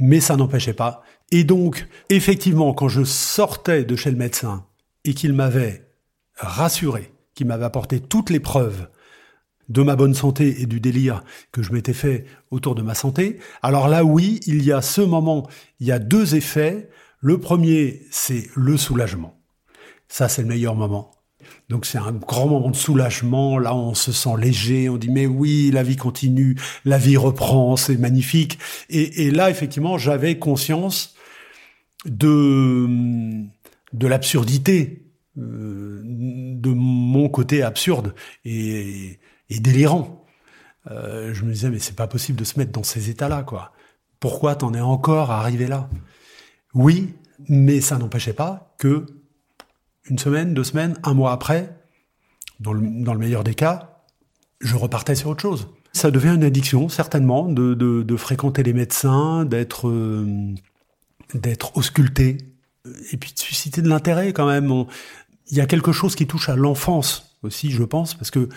mais 0.00 0.20
ça 0.20 0.36
n'empêchait 0.36 0.72
pas. 0.72 1.02
Et 1.30 1.44
donc, 1.44 1.86
effectivement, 2.08 2.74
quand 2.74 2.88
je 2.88 3.04
sortais 3.04 3.84
de 3.84 3.96
chez 3.96 4.10
le 4.10 4.16
médecin 4.16 4.66
et 5.04 5.14
qu'il 5.14 5.32
m'avait 5.32 5.86
rassuré, 6.36 7.12
qu'il 7.34 7.46
m'avait 7.46 7.64
apporté 7.64 8.00
toutes 8.00 8.30
les 8.30 8.40
preuves 8.40 8.88
de 9.68 9.82
ma 9.82 9.94
bonne 9.94 10.14
santé 10.14 10.60
et 10.60 10.66
du 10.66 10.80
délire 10.80 11.22
que 11.52 11.62
je 11.62 11.72
m'étais 11.72 11.92
fait 11.92 12.24
autour 12.50 12.74
de 12.74 12.82
ma 12.82 12.94
santé, 12.94 13.38
alors 13.62 13.88
là 13.88 14.04
oui, 14.04 14.40
il 14.46 14.62
y 14.62 14.72
a 14.72 14.82
ce 14.82 15.00
moment, 15.00 15.48
il 15.78 15.86
y 15.86 15.92
a 15.92 15.98
deux 15.98 16.34
effets. 16.34 16.90
Le 17.20 17.38
premier, 17.38 18.02
c'est 18.10 18.48
le 18.56 18.76
soulagement. 18.76 19.38
Ça, 20.08 20.28
c'est 20.28 20.42
le 20.42 20.48
meilleur 20.48 20.74
moment. 20.74 21.12
Donc 21.70 21.86
c'est 21.86 21.98
un 21.98 22.10
grand 22.10 22.48
moment 22.48 22.70
de 22.70 22.76
soulagement. 22.76 23.56
Là, 23.56 23.74
on 23.76 23.94
se 23.94 24.10
sent 24.10 24.36
léger. 24.36 24.88
On 24.88 24.96
dit 24.96 25.08
mais 25.08 25.26
oui, 25.26 25.70
la 25.72 25.84
vie 25.84 25.96
continue, 25.96 26.56
la 26.84 26.98
vie 26.98 27.16
reprend, 27.16 27.76
c'est 27.76 27.96
magnifique. 27.96 28.58
Et, 28.90 29.30
là, 29.30 29.50
effectivement, 29.50 29.96
j'avais 29.96 30.38
conscience 30.38 31.14
de 32.04 32.88
de 33.92 34.06
l'absurdité 34.06 35.06
euh, 35.38 36.02
de 36.04 36.70
mon 36.70 37.28
côté 37.28 37.62
absurde 37.62 38.14
et, 38.44 39.20
délirant. 39.48 40.26
Euh, 40.90 41.32
je 41.34 41.44
me 41.44 41.52
disais 41.52 41.70
mais 41.70 41.78
c'est 41.78 41.96
pas 41.96 42.08
possible 42.08 42.38
de 42.38 42.44
se 42.44 42.58
mettre 42.58 42.72
dans 42.72 42.82
ces 42.82 43.10
états-là, 43.10 43.44
quoi. 43.44 43.72
Pourquoi 44.18 44.56
t'en 44.56 44.74
es 44.74 44.80
encore 44.80 45.30
arrivé 45.30 45.68
là? 45.68 45.88
Oui, 46.74 47.14
mais 47.48 47.80
ça 47.80 47.96
n'empêchait 47.96 48.32
pas 48.32 48.74
que 48.78 49.06
une 50.08 50.18
semaine, 50.18 50.54
deux 50.54 50.64
semaines, 50.64 50.98
un 51.02 51.14
mois 51.14 51.32
après, 51.32 51.76
dans 52.60 52.72
le, 52.72 53.18
meilleur 53.18 53.44
des 53.44 53.54
cas, 53.54 54.02
je 54.60 54.76
repartais 54.76 55.14
sur 55.14 55.30
autre 55.30 55.42
chose. 55.42 55.68
Ça 55.92 56.10
devient 56.10 56.34
une 56.34 56.44
addiction, 56.44 56.88
certainement, 56.88 57.48
de, 57.48 58.16
fréquenter 58.16 58.62
les 58.62 58.72
médecins, 58.72 59.44
d'être 59.44 59.88
euh, 59.88 60.54
d'être 61.34 61.76
ausculté, 61.76 62.38
et 63.12 63.16
puis 63.16 63.32
de 63.32 63.38
susciter 63.38 63.82
de 63.82 63.88
l'intérêt 63.88 64.32
quand 64.32 64.46
même. 64.46 64.84
il 65.50 65.56
y 65.56 65.60
a 65.60 65.66
quelque 65.66 65.92
chose 65.92 66.14
qui 66.14 66.26
touche 66.26 66.48
à 66.48 66.56
l'enfance 66.56 67.36
aussi, 67.42 67.70
je 67.70 67.82
pense, 67.82 68.14
parce 68.14 68.30
que 68.30 68.48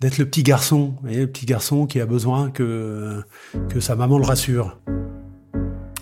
d'être 0.00 0.18
le 0.18 0.26
petit 0.26 0.42
garçon, 0.42 0.94
le 1.02 1.26
petit 1.26 1.46
garçon 1.46 1.86
qui 1.86 2.00
a 2.00 2.06
besoin 2.06 2.50
que, 2.50 3.24
sa 3.80 3.96
maman 3.96 4.18
le 4.18 4.24
rassure. 4.24 4.78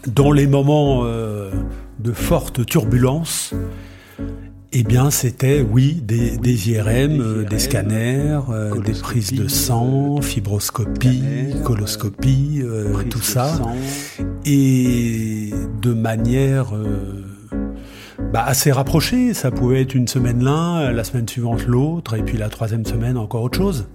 Dans 0.07 0.31
les 0.33 0.47
moments 0.47 1.03
euh, 1.05 1.50
de 1.99 2.12
forte 2.12 2.65
turbulence, 2.65 3.55
eh 4.73 4.82
bien, 4.82 5.11
c'était, 5.11 5.61
oui, 5.62 6.00
des, 6.02 6.37
des 6.37 6.70
IRM, 6.70 7.20
euh, 7.20 7.44
des 7.44 7.58
scanners, 7.58 8.40
euh, 8.50 8.80
des 8.80 8.92
prises 8.92 9.32
de 9.32 9.49
sang, 9.49 10.20
fibroscopie, 10.20 11.23
coloscopie, 11.64 12.61
euh, 12.62 13.02
tout 13.08 13.23
ça. 13.23 13.61
Et 14.44 15.50
de 15.80 15.92
manière 15.92 16.73
bah, 18.32 18.44
assez 18.44 18.73
rapprochée. 18.73 19.35
Ça 19.35 19.50
pouvait 19.50 19.82
être 19.82 19.94
une 19.94 20.08
semaine 20.08 20.42
l'un, 20.42 20.90
la 20.90 21.04
semaine 21.04 21.28
suivante 21.28 21.66
l'autre, 21.66 22.14
et 22.14 22.23
puis 22.23 22.37
la 22.37 22.49
troisième 22.49 22.85
semaine 22.85 23.16
encore 23.16 23.42
autre 23.42 23.58
chose. 23.58 23.87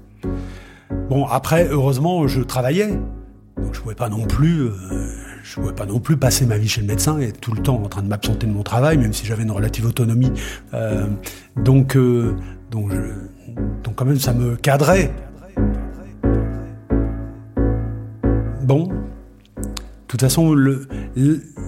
Bon, 1.09 1.25
après, 1.25 1.67
heureusement, 1.69 2.27
je 2.27 2.41
travaillais. 2.41 2.89
Donc 3.57 3.73
je 3.73 3.81
pouvais 3.81 3.95
pas 3.95 4.09
non 4.09 4.25
plus 4.25 4.69
je 5.43 5.59
ne 5.59 5.63
pouvais 5.63 5.75
pas 5.75 5.85
non 5.85 5.99
plus 5.99 6.17
passer 6.17 6.45
ma 6.45 6.57
vie 6.57 6.67
chez 6.67 6.81
le 6.81 6.87
médecin 6.87 7.19
et 7.19 7.29
être 7.29 7.39
tout 7.39 7.53
le 7.53 7.61
temps 7.61 7.81
en 7.81 7.87
train 7.87 8.01
de 8.01 8.07
m'absenter 8.07 8.47
de 8.47 8.51
mon 8.51 8.63
travail, 8.63 8.97
même 8.97 9.13
si 9.13 9.25
j'avais 9.25 9.43
une 9.43 9.51
relative 9.51 9.85
autonomie. 9.85 10.31
Euh, 10.73 11.07
donc, 11.55 11.95
euh, 11.95 12.35
donc, 12.69 12.91
donc 13.83 13.95
quand 13.95 14.05
même, 14.05 14.19
ça 14.19 14.33
me 14.33 14.55
cadrait. 14.55 15.11
Bon, 18.63 18.87
de 18.87 19.63
toute 20.07 20.21
façon, 20.21 20.55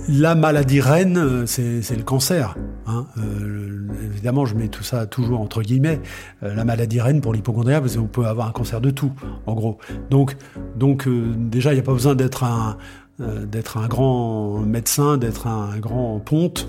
la 0.08 0.36
maladie 0.36 0.80
reine, 0.80 1.46
c'est 1.48 1.96
le 1.96 2.04
cancer. 2.04 2.56
Hein. 2.86 3.08
Euh, 3.18 3.88
évidemment, 4.06 4.46
je 4.46 4.56
mets 4.56 4.68
tout 4.68 4.84
ça 4.84 5.06
toujours 5.06 5.40
entre 5.40 5.62
guillemets. 5.62 6.00
la 6.42 6.64
maladie 6.64 7.02
reine 7.02 7.22
pour 7.22 7.34
l'hypochondria, 7.34 7.82
parce 7.82 7.98
qu'on 7.98 8.08
peut 8.08 8.26
avoir 8.26 8.48
un 8.48 8.52
cancer 8.52 8.80
de 8.80 8.92
tout, 8.92 9.12
en 9.48 9.56
gros. 9.56 9.80
Donc, 10.10 10.36
donc 10.76 11.08
déjà, 11.50 11.72
il 11.72 11.76
n'y 11.76 11.82
a 11.82 11.84
pas 11.84 11.94
besoin 11.94 12.16
d'être 12.16 12.44
un, 12.44 12.78
d'être 13.20 13.78
un 13.78 13.88
grand 13.88 14.60
médecin, 14.60 15.18
d'être 15.18 15.48
un 15.48 15.78
grand 15.80 16.20
ponte 16.20 16.68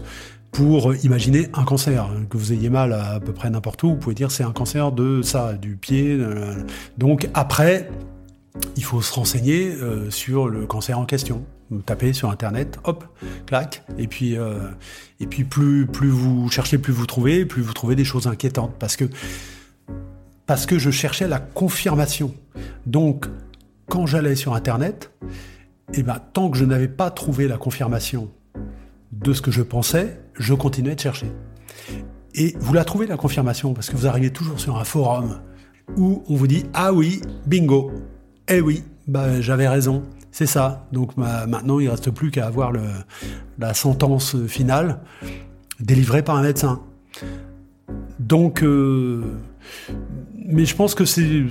pour 0.52 0.94
imaginer 1.04 1.48
un 1.54 1.64
cancer. 1.64 2.08
Que 2.28 2.36
vous 2.36 2.52
ayez 2.52 2.70
mal 2.70 2.92
à, 2.92 3.18
peu 3.18 3.32
près 3.32 3.50
n'importe 3.50 3.82
où, 3.82 3.90
vous 3.90 3.96
pouvez 3.96 4.14
dire 4.14 4.30
c'est 4.30 4.44
un 4.44 4.52
cancer 4.52 4.92
de 4.92 5.22
ça, 5.22 5.54
du 5.54 5.76
pied. 5.76 6.18
Donc 6.98 7.28
après, 7.34 7.88
il 8.76 8.84
faut 8.84 9.02
se 9.02 9.12
renseigner 9.12 9.72
euh, 9.72 10.10
sur 10.10 10.48
le 10.48 10.66
cancer 10.66 10.98
en 10.98 11.06
question. 11.06 11.44
Vous 11.70 11.80
tapez 11.80 12.12
sur 12.12 12.30
internet, 12.30 12.78
hop, 12.84 13.04
clac, 13.46 13.82
et 13.98 14.06
puis 14.06 14.36
euh, 14.36 14.68
et 15.18 15.26
puis 15.26 15.44
plus 15.44 15.86
plus 15.86 16.10
vous 16.10 16.48
cherchez, 16.50 16.78
plus 16.78 16.92
vous 16.92 17.06
trouvez, 17.06 17.46
plus 17.46 17.62
vous 17.62 17.72
trouvez 17.72 17.96
des 17.96 18.04
choses 18.04 18.26
inquiétantes 18.26 18.74
parce 18.78 18.96
que 18.96 19.06
parce 20.46 20.66
que 20.66 20.78
je 20.78 20.90
cherchais 20.90 21.26
la 21.26 21.40
confirmation. 21.40 22.34
Donc 22.86 23.26
quand 23.88 24.06
j'allais 24.06 24.36
sur 24.36 24.54
internet, 24.54 25.10
et 25.92 26.00
eh 26.00 26.02
ben, 26.02 26.18
tant 26.32 26.50
que 26.50 26.56
je 26.56 26.64
n'avais 26.64 26.88
pas 26.88 27.10
trouvé 27.10 27.46
la 27.46 27.58
confirmation 27.58 28.30
de 29.12 29.32
ce 29.32 29.42
que 29.42 29.50
je 29.50 29.62
pensais, 29.62 30.20
je 30.34 30.54
continuais 30.54 30.94
de 30.94 31.00
chercher. 31.00 31.30
Et 32.34 32.54
vous 32.58 32.72
la 32.72 32.84
trouvez 32.84 33.06
la 33.06 33.16
confirmation 33.16 33.74
parce 33.74 33.90
que 33.90 33.96
vous 33.96 34.06
arrivez 34.06 34.30
toujours 34.30 34.58
sur 34.58 34.76
un 34.76 34.84
forum 34.84 35.40
où 35.96 36.24
on 36.28 36.34
vous 36.34 36.46
dit 36.46 36.64
ah 36.72 36.92
oui, 36.92 37.20
bingo, 37.46 37.92
eh 38.48 38.60
oui, 38.60 38.82
bah 39.06 39.40
j'avais 39.40 39.68
raison, 39.68 40.02
c'est 40.32 40.46
ça. 40.46 40.88
Donc 40.90 41.16
maintenant 41.16 41.78
il 41.78 41.88
reste 41.88 42.10
plus 42.10 42.30
qu'à 42.30 42.46
avoir 42.46 42.72
la 43.58 43.74
sentence 43.74 44.36
finale 44.46 45.00
délivrée 45.80 46.22
par 46.22 46.36
un 46.36 46.42
médecin. 46.42 46.80
Donc, 48.18 48.62
euh, 48.62 49.22
mais 50.34 50.64
je 50.64 50.74
pense 50.74 50.94
que 50.94 51.04
c'est 51.04 51.44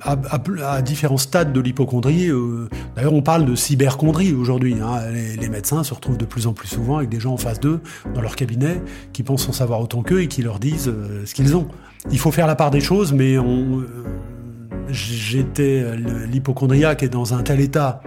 à, 0.00 0.82
différents 0.82 1.18
stades 1.18 1.52
de 1.52 1.60
l'hypochondrie. 1.60 2.28
Euh, 2.28 2.68
d'ailleurs, 2.96 3.14
on 3.14 3.22
parle 3.22 3.44
de 3.44 3.54
cyberchondrie 3.54 4.32
aujourd'hui. 4.32 4.76
Hein. 4.82 5.00
Les, 5.40 5.48
médecins 5.48 5.84
se 5.84 5.94
retrouvent 5.94 6.18
de 6.18 6.24
plus 6.24 6.46
en 6.46 6.52
plus 6.52 6.68
souvent 6.68 6.98
avec 6.98 7.08
des 7.08 7.20
gens 7.20 7.32
en 7.32 7.36
face 7.36 7.60
d'eux, 7.60 7.80
dans 8.14 8.20
leur 8.20 8.36
cabinet, 8.36 8.82
qui 9.12 9.22
pensent 9.22 9.48
en 9.48 9.52
savoir 9.52 9.80
autant 9.80 10.02
qu'eux 10.02 10.22
et 10.22 10.28
qui 10.28 10.42
leur 10.42 10.58
disent 10.58 10.88
euh, 10.88 11.24
ce 11.24 11.34
qu'ils 11.34 11.56
ont. 11.56 11.68
Il 12.10 12.18
faut 12.18 12.32
faire 12.32 12.46
la 12.46 12.56
part 12.56 12.70
des 12.70 12.80
choses, 12.80 13.12
mais 13.12 13.38
on, 13.38 13.80
euh, 13.80 14.04
j'étais 14.88 15.96
l'hypochondriaque 15.96 17.02
est 17.02 17.08
dans 17.08 17.34
un 17.34 17.42
tel 17.42 17.60
état 17.60 18.02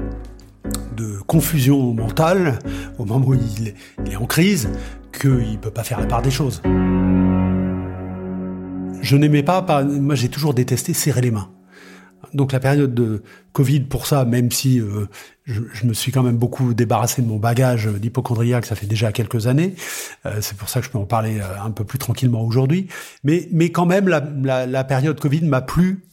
de 0.95 1.19
confusion 1.25 1.93
mentale 1.93 2.59
au 2.97 3.05
moment 3.05 3.27
où 3.27 3.35
il 3.35 3.73
est, 4.11 4.15
en 4.15 4.25
crise 4.25 4.69
qu'il 5.19 5.51
ne 5.53 5.57
peut 5.57 5.71
pas 5.71 5.83
faire 5.83 5.99
la 5.99 6.05
part 6.05 6.21
des 6.21 6.31
choses. 6.31 6.61
Je 9.01 9.15
n'aimais 9.15 9.43
pas, 9.43 9.63
moi 9.83 10.15
j'ai 10.15 10.29
toujours 10.29 10.53
détesté 10.53 10.93
serrer 10.93 11.21
les 11.21 11.31
mains. 11.31 11.49
Donc 12.33 12.51
la 12.51 12.59
période 12.59 12.93
de 12.93 13.23
Covid, 13.53 13.81
pour 13.81 14.07
ça, 14.07 14.25
même 14.25 14.51
si 14.51 14.79
euh, 14.79 15.07
je, 15.45 15.85
me 15.85 15.93
suis 15.93 16.11
quand 16.11 16.23
même 16.23 16.37
beaucoup 16.37 16.73
débarrassé 16.73 17.21
de 17.21 17.27
mon 17.27 17.37
bagage 17.37 17.87
d'hypochondriaque, 17.87 18.65
ça 18.65 18.75
fait 18.75 18.85
déjà 18.85 19.11
quelques 19.11 19.47
années, 19.47 19.75
euh, 20.25 20.37
c'est 20.41 20.57
pour 20.57 20.69
ça 20.69 20.79
que 20.79 20.85
je 20.85 20.91
peux 20.91 20.97
en 20.97 21.05
parler 21.05 21.39
euh, 21.39 21.61
un 21.63 21.71
peu 21.71 21.83
plus 21.83 21.97
tranquillement 21.97 22.41
aujourd'hui, 22.43 22.87
mais, 23.23 23.47
mais 23.51 23.71
quand 23.71 23.85
même 23.85 24.07
la, 24.07 24.83
période 24.83 25.19
Covid 25.19 25.41
m'a 25.45 25.61
plu, 25.61 26.05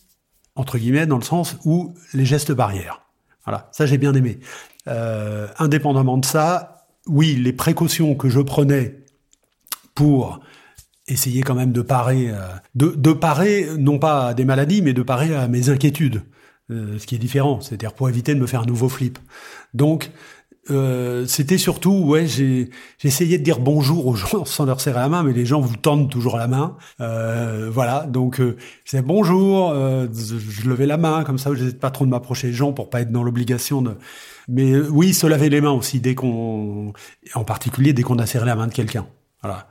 entre 0.56 0.78
guillemets, 0.78 1.06
dans 1.06 1.18
le 1.18 1.24
sens 1.24 1.56
où 1.64 1.94
les 2.12 2.24
gestes 2.24 2.52
barrières. 2.52 3.02
Voilà, 3.44 3.68
ça 3.72 3.84
j'ai 3.84 3.98
bien 3.98 4.14
aimé. 4.14 4.38
indépendamment 5.58 6.16
de 6.16 6.24
ça, 6.24 6.86
oui, 7.06 7.36
les 7.36 7.52
précautions 7.52 8.14
que 8.14 8.30
je 8.30 8.40
prenais 8.40 9.04
pour 9.94 10.40
essayer 11.06 11.42
quand 11.42 11.54
même 11.54 11.72
de 11.72 11.82
parer, 11.82 12.30
euh, 12.30 12.38
de, 12.74 12.88
de, 12.88 13.12
parer 13.12 13.68
non 13.78 13.98
pas 13.98 14.28
à 14.28 14.34
des 14.34 14.44
maladies, 14.44 14.82
mais 14.82 14.92
de 14.92 15.02
parer 15.02 15.34
à 15.34 15.48
mes 15.48 15.68
inquiétudes, 15.68 16.22
euh, 16.70 16.98
ce 16.98 17.06
qui 17.06 17.14
est 17.14 17.18
différent, 17.18 17.60
c'est-à-dire 17.60 17.92
pour 17.92 18.08
éviter 18.08 18.34
de 18.34 18.40
me 18.40 18.46
faire 18.46 18.62
un 18.62 18.66
nouveau 18.66 18.88
flip. 18.88 19.18
Donc 19.74 20.10
euh, 20.70 21.26
c'était 21.26 21.58
surtout, 21.58 21.92
ouais, 21.92 22.26
j'ai 22.26 22.70
de 23.02 23.36
dire 23.36 23.60
bonjour 23.60 24.06
aux 24.06 24.14
gens 24.14 24.44
sans 24.46 24.64
leur 24.64 24.80
serrer 24.80 25.00
la 25.00 25.08
main, 25.08 25.22
mais 25.22 25.32
les 25.32 25.44
gens 25.44 25.60
vous 25.60 25.76
tendent 25.76 26.10
toujours 26.10 26.36
la 26.36 26.48
main. 26.48 26.76
Euh, 27.00 27.70
voilà, 27.72 28.06
donc 28.06 28.40
euh, 28.40 28.56
c'est 28.84 29.02
bonjour, 29.02 29.70
euh, 29.70 30.06
je 30.12 30.68
levais 30.68 30.86
la 30.86 30.96
main 30.96 31.24
comme 31.24 31.38
ça, 31.38 31.50
je 31.54 31.62
n'hésite 31.62 31.80
pas 31.80 31.90
trop 31.90 32.04
de 32.04 32.10
m'approcher 32.10 32.48
des 32.48 32.52
gens 32.54 32.72
pour 32.72 32.90
pas 32.90 33.02
être 33.02 33.12
dans 33.12 33.22
l'obligation 33.22 33.82
de. 33.82 33.92
Mais 34.48 34.76
oui, 34.76 35.14
se 35.14 35.26
laver 35.26 35.48
les 35.48 35.60
mains 35.60 35.72
aussi 35.72 36.00
dès 36.00 36.14
qu'on, 36.14 36.92
en 37.34 37.44
particulier 37.44 37.92
dès 37.92 38.02
qu'on 38.02 38.18
a 38.18 38.26
serré 38.26 38.46
la 38.46 38.56
main 38.56 38.66
de 38.66 38.74
quelqu'un. 38.74 39.06
Voilà. 39.44 39.68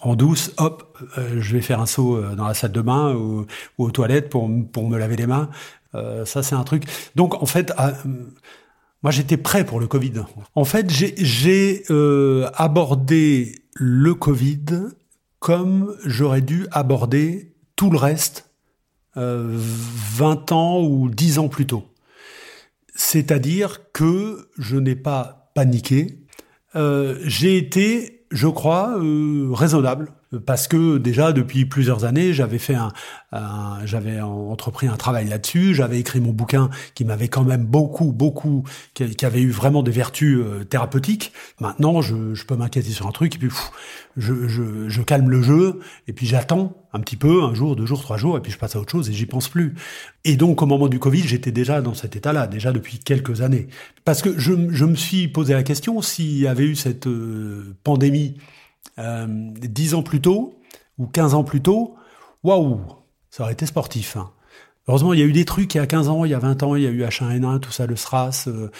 En 0.00 0.16
douce, 0.16 0.52
hop, 0.56 0.98
euh, 1.18 1.40
je 1.40 1.52
vais 1.52 1.62
faire 1.62 1.80
un 1.80 1.86
saut 1.86 2.16
euh, 2.16 2.34
dans 2.34 2.46
la 2.46 2.54
salle 2.54 2.72
de 2.72 2.80
bain 2.80 3.14
ou, 3.14 3.46
aux 3.78 3.90
toilettes 3.90 4.28
pour, 4.30 4.50
pour 4.72 4.88
me 4.88 4.98
laver 4.98 5.16
les 5.16 5.26
mains. 5.26 5.50
Euh, 5.94 6.24
ça, 6.24 6.42
c'est 6.42 6.54
un 6.54 6.64
truc. 6.64 6.84
Donc, 7.14 7.34
en 7.42 7.46
fait, 7.46 7.72
ah, 7.76 7.92
moi, 9.02 9.12
j'étais 9.12 9.36
prêt 9.36 9.64
pour 9.64 9.78
le 9.78 9.86
Covid. 9.86 10.24
En 10.54 10.64
fait, 10.64 10.90
j'ai 10.90 11.84
abordé 12.54 13.62
le 13.74 14.14
Covid 14.14 14.64
comme 15.38 15.96
j'aurais 16.04 16.42
dû 16.42 16.66
aborder 16.70 17.54
tout 17.76 17.90
le 17.90 17.98
reste 17.98 18.50
euh, 19.16 19.56
20 19.58 20.52
ans 20.52 20.82
ou 20.82 21.08
10 21.08 21.38
ans 21.38 21.48
plus 21.48 21.66
tôt. 21.66 21.84
C'est-à-dire 22.94 23.90
que 23.92 24.48
je 24.58 24.76
n'ai 24.76 24.96
pas 24.96 25.50
paniqué. 25.54 26.18
J'ai 26.74 27.56
été, 27.56 28.19
je 28.30 28.48
crois, 28.48 28.96
euh, 28.98 29.48
raisonnable 29.52 30.08
parce 30.38 30.68
que 30.68 30.98
déjà 30.98 31.32
depuis 31.32 31.64
plusieurs 31.64 32.04
années, 32.04 32.32
j'avais 32.32 32.58
fait 32.58 32.76
un, 32.76 32.92
j'avais 33.84 34.20
entrepris 34.20 34.86
un 34.86 34.96
travail 34.96 35.28
là-dessus, 35.28 35.74
j'avais 35.74 35.98
écrit 35.98 36.20
mon 36.20 36.32
bouquin 36.32 36.70
qui 36.94 37.04
m'avait 37.04 37.28
quand 37.28 37.42
même 37.42 37.64
beaucoup, 37.64 38.12
beaucoup, 38.12 38.64
qui, 38.94 39.24
avait 39.24 39.40
eu 39.40 39.50
vraiment 39.50 39.82
des 39.82 39.90
vertus 39.90 40.38
euh, 40.38 40.64
thérapeutiques. 40.64 41.32
Maintenant, 41.60 42.00
je, 42.00 42.34
je 42.34 42.44
peux 42.46 42.54
m'inquiéter 42.54 42.90
sur 42.90 43.08
un 43.08 43.12
truc 43.12 43.34
et 43.34 43.38
puis 43.38 43.48
je, 44.16 44.48
je, 44.48 44.88
je, 44.88 45.02
calme 45.02 45.30
le 45.30 45.42
jeu 45.42 45.80
et 46.06 46.12
puis 46.12 46.26
j'attends 46.26 46.76
un 46.92 47.00
petit 47.00 47.16
peu, 47.16 47.42
un 47.42 47.54
jour, 47.54 47.74
deux 47.74 47.86
jours, 47.86 48.00
trois 48.00 48.16
jours, 48.16 48.36
et 48.36 48.40
puis 48.40 48.52
je 48.52 48.58
passe 48.58 48.76
à 48.76 48.80
autre 48.80 48.90
chose 48.92 49.10
et 49.10 49.12
j'y 49.12 49.26
pense 49.26 49.48
plus. 49.48 49.74
Et 50.24 50.36
donc 50.36 50.62
au 50.62 50.66
moment 50.66 50.88
du 50.88 50.98
Covid, 51.00 51.22
j'étais 51.22 51.52
déjà 51.52 51.82
dans 51.82 51.94
cet 51.94 52.14
état-là, 52.14 52.46
déjà 52.46 52.72
depuis 52.72 52.98
quelques 52.98 53.40
années, 53.40 53.68
parce 54.04 54.22
que 54.22 54.38
je, 54.38 54.52
je 54.70 54.84
me 54.84 54.94
suis 54.94 55.26
posé 55.28 55.54
la 55.54 55.62
question 55.64 56.02
s'il 56.02 56.38
y 56.38 56.46
avait 56.46 56.66
eu 56.66 56.76
cette 56.76 57.06
euh, 57.06 57.76
pandémie 57.82 58.36
euh, 58.98 59.26
dix 59.28 59.94
ans 59.94 60.02
plus 60.02 60.20
tôt 60.20 60.60
ou 60.98 61.06
15 61.06 61.34
ans 61.34 61.44
plus 61.44 61.62
tôt, 61.62 61.94
waouh, 62.42 62.80
ça 63.30 63.44
aurait 63.44 63.52
été 63.52 63.66
sportif. 63.66 64.16
Hein. 64.16 64.30
Heureusement, 64.90 65.12
il 65.12 65.20
y 65.20 65.22
a 65.22 65.26
eu 65.26 65.32
des 65.32 65.44
trucs 65.44 65.72
il 65.74 65.78
y 65.78 65.80
a 65.80 65.86
15 65.86 66.08
ans, 66.08 66.24
il 66.24 66.32
y 66.32 66.34
a 66.34 66.40
20 66.40 66.64
ans, 66.64 66.74
il 66.74 66.82
y 66.82 66.86
a 66.88 66.90
eu 66.90 67.04
H1N1, 67.04 67.60
tout 67.60 67.70
ça, 67.70 67.86
le 67.86 67.94
SRAS, 67.94 68.46
euh, 68.48 68.70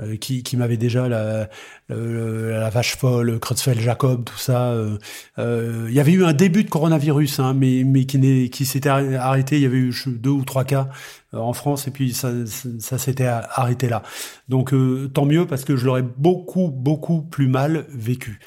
euh, 0.00 0.16
qui, 0.16 0.42
qui 0.42 0.56
m'avait 0.56 0.76
déjà 0.76 1.08
la, 1.08 1.48
vache 1.88 2.96
folle, 2.96 3.38
Creutzfeldt-Jacob, 3.38 4.24
tout 4.24 4.36
ça. 4.36 4.72
Euh, 4.72 5.86
il 5.88 5.94
y 5.94 6.00
avait 6.00 6.10
eu 6.10 6.24
un 6.24 6.32
début 6.32 6.64
de 6.64 6.70
coronavirus, 6.70 7.38
hein, 7.38 7.54
mais, 7.54 7.84
mais 7.84 8.04
qui, 8.04 8.50
qui 8.50 8.66
s'était 8.66 8.88
arrêté. 8.88 9.56
Il 9.56 9.62
y 9.62 9.66
avait 9.66 9.76
eu 9.76 9.94
deux 10.06 10.30
ou 10.30 10.44
trois 10.44 10.64
cas 10.64 10.88
en 11.32 11.52
France, 11.52 11.86
et 11.86 11.92
puis 11.92 12.14
ça, 12.14 12.32
ça 12.80 12.98
s'était 12.98 13.26
arrêté 13.26 13.88
là. 13.88 14.02
Donc 14.48 14.74
tant 15.12 15.24
mieux, 15.24 15.46
parce 15.46 15.64
que 15.64 15.76
je 15.76 15.86
l'aurais 15.86 16.02
beaucoup, 16.02 16.68
beaucoup 16.68 17.22
plus 17.22 17.46
mal 17.46 17.86
vécu. 17.90 18.40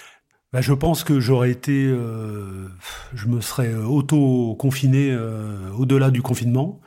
Bah, 0.54 0.62
je 0.62 0.74
pense 0.74 1.04
que 1.04 1.20
j'aurais 1.20 1.50
été, 1.50 1.88
euh, 1.88 2.68
je 3.16 3.28
me 3.28 3.42
serais 3.42 3.74
auto-confiné 3.74 5.10
euh, 5.12 5.72
au-delà 5.72 6.12
du 6.12 6.22
confinement. 6.22 6.80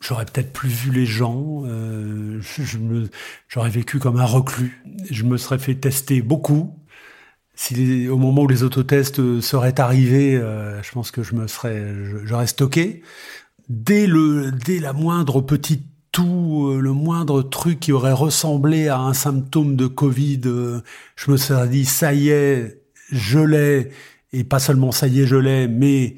J'aurais 0.00 0.24
peut-être 0.24 0.52
plus 0.52 0.68
vu 0.68 0.90
les 0.90 1.06
gens. 1.06 1.62
Euh, 1.66 2.40
j'aurais 3.48 3.70
vécu 3.70 4.00
comme 4.00 4.16
un 4.18 4.24
reclus. 4.24 4.82
Je 5.08 5.22
me 5.22 5.36
serais 5.36 5.60
fait 5.60 5.76
tester 5.76 6.20
beaucoup. 6.20 6.76
Si 7.54 8.08
au 8.08 8.18
moment 8.18 8.42
où 8.42 8.48
les 8.48 8.64
autotests 8.64 9.40
seraient 9.40 9.78
arrivés, 9.78 10.32
je 10.34 10.90
pense 10.90 11.12
que 11.12 11.22
je 11.22 11.36
me 11.36 11.46
serais, 11.46 11.94
j'aurais 12.24 12.48
stocké. 12.48 13.02
Dès 13.68 14.08
le, 14.08 14.50
dès 14.50 14.80
la 14.80 14.92
moindre 14.92 15.40
petite 15.40 15.93
tout 16.14 16.78
le 16.80 16.92
moindre 16.92 17.42
truc 17.42 17.80
qui 17.80 17.90
aurait 17.90 18.12
ressemblé 18.12 18.86
à 18.86 19.00
un 19.00 19.14
symptôme 19.14 19.74
de 19.74 19.88
Covid, 19.88 20.40
je 21.16 21.30
me 21.30 21.36
serais 21.36 21.66
dit 21.66 21.84
ça 21.84 22.14
y 22.14 22.28
est, 22.28 22.80
je 23.10 23.40
l'ai, 23.40 23.90
et 24.32 24.44
pas 24.44 24.60
seulement 24.60 24.92
ça 24.92 25.08
y 25.08 25.22
est, 25.22 25.26
je 25.26 25.34
l'ai, 25.34 25.66
mais 25.66 26.14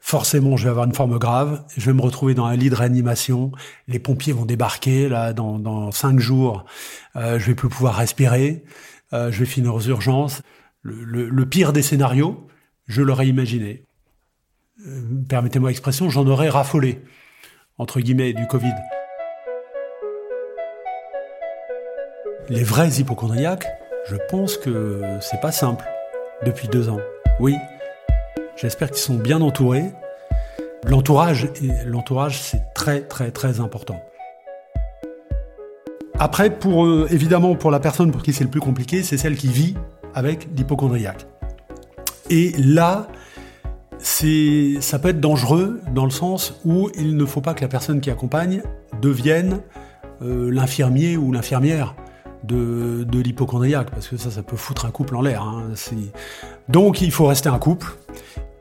forcément 0.00 0.56
je 0.56 0.64
vais 0.64 0.70
avoir 0.70 0.86
une 0.86 0.94
forme 0.94 1.20
grave, 1.20 1.64
je 1.76 1.86
vais 1.86 1.92
me 1.92 2.02
retrouver 2.02 2.34
dans 2.34 2.46
un 2.46 2.56
lit 2.56 2.68
de 2.68 2.74
réanimation, 2.74 3.52
les 3.86 4.00
pompiers 4.00 4.32
vont 4.32 4.44
débarquer 4.44 5.08
là 5.08 5.32
dans, 5.32 5.60
dans 5.60 5.92
cinq 5.92 6.18
jours, 6.18 6.64
euh, 7.14 7.38
je 7.38 7.46
vais 7.46 7.54
plus 7.54 7.68
pouvoir 7.68 7.94
respirer, 7.94 8.64
euh, 9.12 9.30
je 9.30 9.38
vais 9.38 9.46
finir 9.46 9.72
aux 9.72 9.82
urgences. 9.82 10.42
Le, 10.82 11.28
le, 11.28 11.46
pire 11.48 11.72
des 11.72 11.82
scénarios, 11.82 12.48
je 12.88 13.02
l'aurais 13.02 13.28
imaginé. 13.28 13.84
Euh, 14.84 15.00
permettez-moi 15.28 15.70
l'expression, 15.70 16.10
j'en 16.10 16.26
aurais 16.26 16.48
raffolé, 16.48 17.04
entre 17.78 18.00
guillemets, 18.00 18.32
du 18.32 18.48
Covid. 18.48 18.74
Les 22.48 22.64
vrais 22.64 22.88
hypochondriaques, 22.88 23.66
je 24.08 24.16
pense 24.28 24.56
que 24.56 25.00
c'est 25.20 25.40
pas 25.40 25.52
simple 25.52 25.84
depuis 26.44 26.66
deux 26.66 26.88
ans. 26.88 26.98
Oui, 27.38 27.54
j'espère 28.56 28.90
qu'ils 28.90 28.98
sont 28.98 29.16
bien 29.16 29.40
entourés. 29.40 29.92
L'entourage, 30.84 31.48
l'entourage, 31.86 32.40
c'est 32.40 32.62
très 32.74 33.02
très 33.02 33.30
très 33.30 33.60
important. 33.60 34.02
Après, 36.18 36.50
pour 36.50 36.84
euh, 36.84 37.06
évidemment 37.10 37.54
pour 37.54 37.70
la 37.70 37.80
personne 37.80 38.10
pour 38.10 38.22
qui 38.22 38.32
c'est 38.32 38.44
le 38.44 38.50
plus 38.50 38.60
compliqué, 38.60 39.02
c'est 39.02 39.16
celle 39.16 39.36
qui 39.36 39.48
vit 39.48 39.76
avec 40.14 40.48
l'hypochondriaque. 40.56 41.26
Et 42.28 42.52
là, 42.58 43.06
ça 44.00 44.98
peut 44.98 45.10
être 45.10 45.20
dangereux 45.20 45.80
dans 45.94 46.04
le 46.04 46.10
sens 46.10 46.60
où 46.64 46.90
il 46.96 47.16
ne 47.16 47.24
faut 47.24 47.40
pas 47.40 47.54
que 47.54 47.60
la 47.60 47.68
personne 47.68 48.00
qui 48.00 48.10
accompagne 48.10 48.62
devienne 49.00 49.60
euh, 50.22 50.50
l'infirmier 50.50 51.16
ou 51.16 51.32
l'infirmière 51.32 51.94
de, 52.44 53.06
l'hypochondriaque, 53.12 53.90
parce 53.90 54.08
que 54.08 54.16
ça, 54.16 54.30
ça 54.30 54.42
peut 54.42 54.56
foutre 54.56 54.84
un 54.84 54.90
couple 54.90 55.16
en 55.16 55.22
l'air. 55.22 55.42
Hein. 55.42 55.70
Donc 56.68 57.00
il 57.00 57.12
faut 57.12 57.26
rester 57.26 57.48
un 57.48 57.58
couple, 57.58 57.94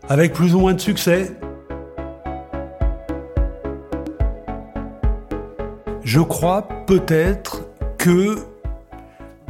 avec 0.09 0.33
plus 0.33 0.53
ou 0.55 0.59
moins 0.59 0.73
de 0.73 0.81
succès. 0.81 1.31
Je 6.03 6.19
crois 6.19 6.67
peut-être 6.87 7.63
que 7.97 8.37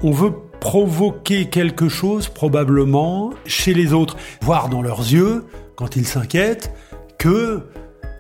on 0.04 0.12
veut 0.12 0.34
provoquer 0.60 1.50
quelque 1.50 1.90
chose 1.90 2.30
probablement 2.30 3.32
chez 3.46 3.74
les 3.74 3.94
autres, 3.94 4.16
voir 4.42 4.70
dans 4.70 4.82
leurs 4.82 5.00
yeux, 5.00 5.46
quand 5.76 5.96
ils 5.96 6.06
s'inquiètent, 6.06 6.72
que 7.18 7.64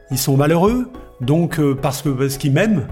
ils 0.09 0.17
sont 0.17 0.37
malheureux, 0.37 0.89
donc 1.21 1.59
euh, 1.59 1.75
parce 1.75 2.01
que 2.01 2.09
parce 2.09 2.37
qu'ils 2.37 2.51
m'aiment, 2.51 2.87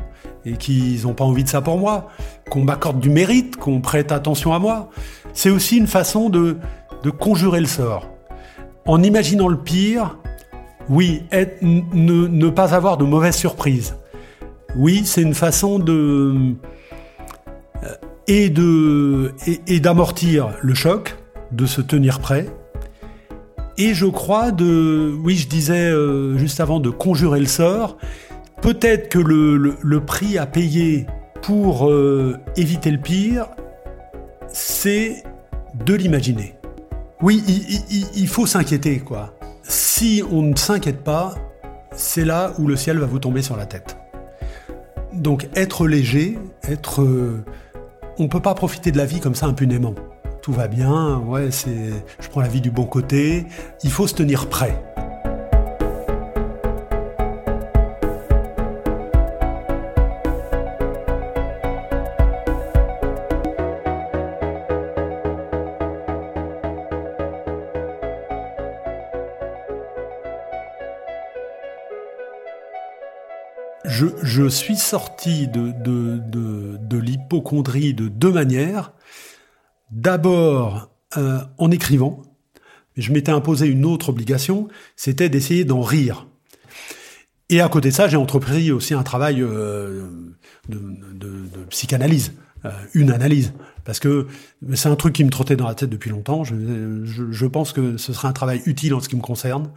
et 0.50 0.58
qu'ils 0.58 1.04
n'ont 1.04 1.14
pas 1.14 1.24
envie 1.24 1.44
de 1.44 1.50
ça 1.50 1.62
pour 1.62 1.78
moi, 1.78 2.08
qu'on 2.50 2.64
m'accorde 2.64 3.00
du 3.00 3.10
mérite, 3.10 3.56
qu'on 3.56 3.82
prête 3.82 4.12
attention 4.12 4.54
à 4.54 4.60
moi. 4.60 4.90
C'est 5.34 5.50
aussi 5.50 5.78
une 5.78 5.88
façon 5.88 6.30
de, 6.30 6.58
de 7.04 7.10
conjurer 7.10 7.60
le 7.60 7.68
sort. 7.68 8.10
En 8.86 9.04
imaginant 9.04 9.48
le 9.48 9.58
pire, 9.58 10.18
oui, 10.90 11.22
ne, 11.62 12.50
pas 12.50 12.74
avoir 12.74 12.98
de 12.98 13.06
mauvaises 13.06 13.38
surprises. 13.38 13.96
Oui, 14.76 15.04
c'est 15.06 15.22
une 15.22 15.36
façon 15.36 15.80
de 15.80 16.34
euh, 17.84 17.96
et 18.28 18.50
de 18.50 19.34
et, 19.68 19.80
d'amortir 19.80 20.50
le 20.62 20.74
choc, 20.74 21.16
de 21.52 21.66
se 21.66 21.82
tenir 21.82 22.20
prêt. 22.20 22.48
Et 23.78 23.94
je 23.94 24.06
crois 24.06 24.52
de, 24.52 25.16
oui, 25.24 25.36
je 25.36 25.48
disais 25.48 25.90
euh, 25.90 26.38
juste 26.38 26.60
avant 26.60 26.80
de 26.80 26.90
conjurer 26.90 27.40
le 27.40 27.46
sort, 27.46 27.98
Peut-être 28.62 29.10
que 29.10 29.20
le, 29.20 30.00
prix 30.02 30.38
à 30.38 30.46
payer 30.46 31.08
pour 31.42 31.90
euh, 31.90 32.38
éviter 32.58 32.92
le 32.92 32.98
pire, 32.98 33.48
c'est 34.50 35.24
de 35.86 35.94
l'imaginer. 35.94 36.56
Oui, 37.22 37.44
il, 38.16 38.28
faut 38.28 38.46
s'inquiéter, 38.46 39.00
quoi. 39.00 39.34
Si 39.64 40.24
on 40.32 40.42
ne 40.42 40.56
s'inquiète 40.56 41.04
pas, 41.04 41.36
c'est 41.94 42.26
là 42.26 42.54
où 42.60 42.68
le 42.68 42.76
ciel 42.76 42.98
va 42.98 43.06
vous 43.06 43.20
tomber 43.20 43.42
sur 43.42 43.58
la 43.58 43.66
tête. 43.66 43.98
Donc 45.14 45.50
être 45.56 45.88
léger, 45.88 46.38
être... 46.64 47.02
Euh, 47.02 47.44
on 48.18 48.28
peut 48.28 48.42
pas 48.42 48.54
profiter 48.54 48.92
de 48.92 48.98
la 48.98 49.06
vie 49.06 49.20
comme 49.20 49.36
ça 49.36 49.48
impunément. 49.48 49.96
Tout 50.42 50.54
va 50.54 50.68
bien, 50.68 51.18
ouais, 51.20 51.52
c'est... 51.52 51.92
Je 52.20 52.30
prends 52.30 52.42
la 52.42 52.48
vie 52.48 52.62
du 52.62 52.72
bon 52.72 52.86
côté. 52.86 53.46
Il 53.84 53.92
faut 53.92 54.08
se 54.08 54.16
tenir 54.16 54.48
prêt. 54.48 54.82
Je, 74.30 74.48
suis 74.48 74.78
sorti 74.78 75.48
de, 75.48 75.72
de, 75.72 76.98
l'hypochondrie 76.98 77.94
de 77.94 78.08
deux 78.08 78.32
manières. 78.32 78.94
D'abord 79.92 80.92
euh, 81.18 81.40
en 81.58 81.72
écrivant, 81.72 82.22
je 82.96 83.12
m'étais 83.12 83.32
imposé 83.32 83.68
une 83.68 83.86
autre 83.86 84.10
obligation, 84.10 84.68
c'était 84.96 85.30
d'essayer 85.30 85.66
d'en 85.66 85.82
rire. 85.82 86.28
Et 87.50 87.62
à 87.62 87.70
côté 87.70 87.90
de 87.90 87.94
ça, 87.96 88.08
j'ai 88.08 88.18
entrepris 88.18 88.72
aussi 88.72 88.94
un 88.94 89.02
travail 89.02 89.42
euh, 89.42 90.08
de, 90.70 91.40
psychanalyse. 91.70 92.34
une 92.94 93.12
analyse. 93.12 93.54
Parce 93.84 94.00
que 94.00 94.28
c'est 94.76 94.90
un 94.90 94.96
truc 94.96 95.14
qui 95.14 95.24
me 95.24 95.32
trottait 95.32 95.56
dans 95.56 95.68
la 95.68 95.74
tête 95.74 95.90
depuis 95.90 96.12
longtemps. 96.12 96.44
Je, 96.44 97.46
pense 97.48 97.74
que 97.74 97.98
ce 97.98 98.14
serait 98.14 98.28
un 98.28 98.34
travail 98.34 98.62
utile 98.68 98.94
en 98.94 99.00
ce 99.00 99.10
qui 99.10 99.16
me 99.16 99.22
concerne. 99.22 99.72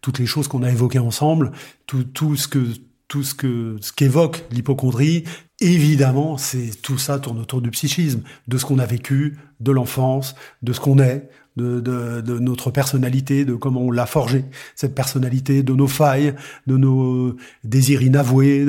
Toutes 0.00 0.18
les 0.18 0.26
choses 0.26 0.48
qu'on 0.48 0.62
a 0.62 0.70
évoquées 0.70 0.98
ensemble, 0.98 1.52
tout 1.86 2.36
ce 2.36 2.48
que 2.48 2.64
tout 3.12 3.22
ce 3.22 3.34
que 3.34 3.76
ce 3.82 3.92
qu'évoque 3.92 4.42
l'hypochondrie, 4.50 5.24
évidemment, 5.60 6.38
c'est 6.38 6.70
tout 6.80 6.96
ça 6.96 7.18
tourne 7.18 7.40
autour 7.40 7.60
du 7.60 7.70
psychisme, 7.70 8.22
de 8.48 8.56
ce 8.56 8.64
qu'on 8.64 8.78
a 8.78 8.86
vécu, 8.86 9.36
de 9.60 9.70
l'enfance, 9.70 10.34
de 10.62 10.72
ce 10.72 10.80
qu'on 10.80 10.98
est, 10.98 11.28
de, 11.56 12.22
notre 12.38 12.70
personnalité, 12.70 13.44
de 13.44 13.54
comment 13.54 13.82
on 13.82 13.90
l'a 13.90 14.06
forgé, 14.06 14.46
cette 14.74 14.94
personnalité, 14.94 15.62
de 15.62 15.74
nos 15.74 15.88
failles, 15.88 16.34
de 16.66 16.78
nos 16.78 17.36
désirs 17.64 18.00
inavoués. 18.00 18.64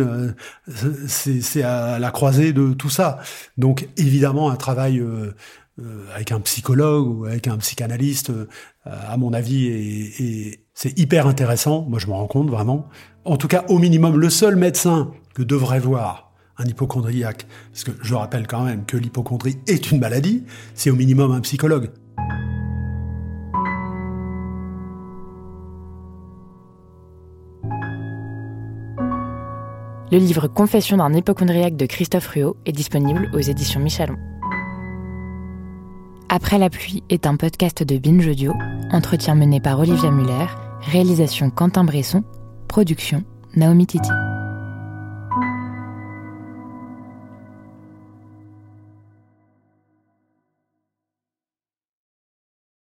C'est 1.07 1.63
à 1.63 1.97
la 1.97 2.11
croisée 2.11 2.51
de 2.51 2.73
tout 2.73 2.89
ça. 2.89 3.19
Donc 3.57 3.87
évidemment, 3.95 4.49
un 4.49 4.57
travail 4.57 4.99
euh, 4.99 5.33
euh, 5.79 6.05
avec 6.13 6.33
un 6.33 6.41
psychologue 6.41 7.07
ou 7.07 7.25
avec 7.27 7.47
un 7.47 7.57
psychanalyste, 7.59 8.31
euh, 8.31 8.47
à 8.83 9.15
mon 9.15 9.31
avis, 9.31 9.67
et 9.67 10.62
c'est 10.73 10.97
hyper 10.97 11.27
intéressant. 11.27 11.85
Moi, 11.87 11.99
je 11.99 12.07
me 12.07 12.13
rends 12.13 12.27
compte 12.27 12.49
vraiment 12.49 12.87
en 13.25 13.37
tout 13.37 13.47
cas 13.47 13.63
au 13.69 13.79
minimum 13.79 14.19
le 14.19 14.29
seul 14.29 14.55
médecin 14.55 15.11
que 15.33 15.43
devrait 15.43 15.79
voir 15.79 16.31
un 16.57 16.65
hypochondriaque, 16.65 17.47
parce 17.71 17.83
que 17.83 17.91
je 18.01 18.13
rappelle 18.13 18.45
quand 18.45 18.63
même 18.63 18.85
que 18.85 18.95
l'hypochondrie 18.95 19.57
est 19.67 19.89
une 19.89 19.99
maladie, 19.99 20.43
c'est 20.75 20.91
au 20.91 20.95
minimum 20.95 21.31
un 21.31 21.41
psychologue. 21.41 21.89
Le 30.11 30.19
livre 30.19 30.47
Confession 30.47 30.97
d'un 30.97 31.11
hypochondriaque 31.11 31.75
de 31.75 31.87
Christophe 31.87 32.27
Ruot 32.27 32.55
est 32.67 32.71
disponible 32.71 33.31
aux 33.33 33.39
éditions 33.39 33.79
Michalon. 33.79 34.17
Après 36.35 36.57
la 36.57 36.71
pluie 36.71 37.03
est 37.11 37.27
un 37.27 37.35
podcast 37.35 37.83
de 37.83 37.99
Binge 37.99 38.27
Audio, 38.27 38.53
entretien 38.91 39.35
mené 39.35 39.59
par 39.59 39.79
Olivia 39.79 40.09
Muller, 40.09 40.47
réalisation 40.81 41.51
Quentin 41.51 41.83
Bresson 41.83 42.23
Production 42.67 43.23
Naomi 43.55 43.85
Titi. 43.85 44.09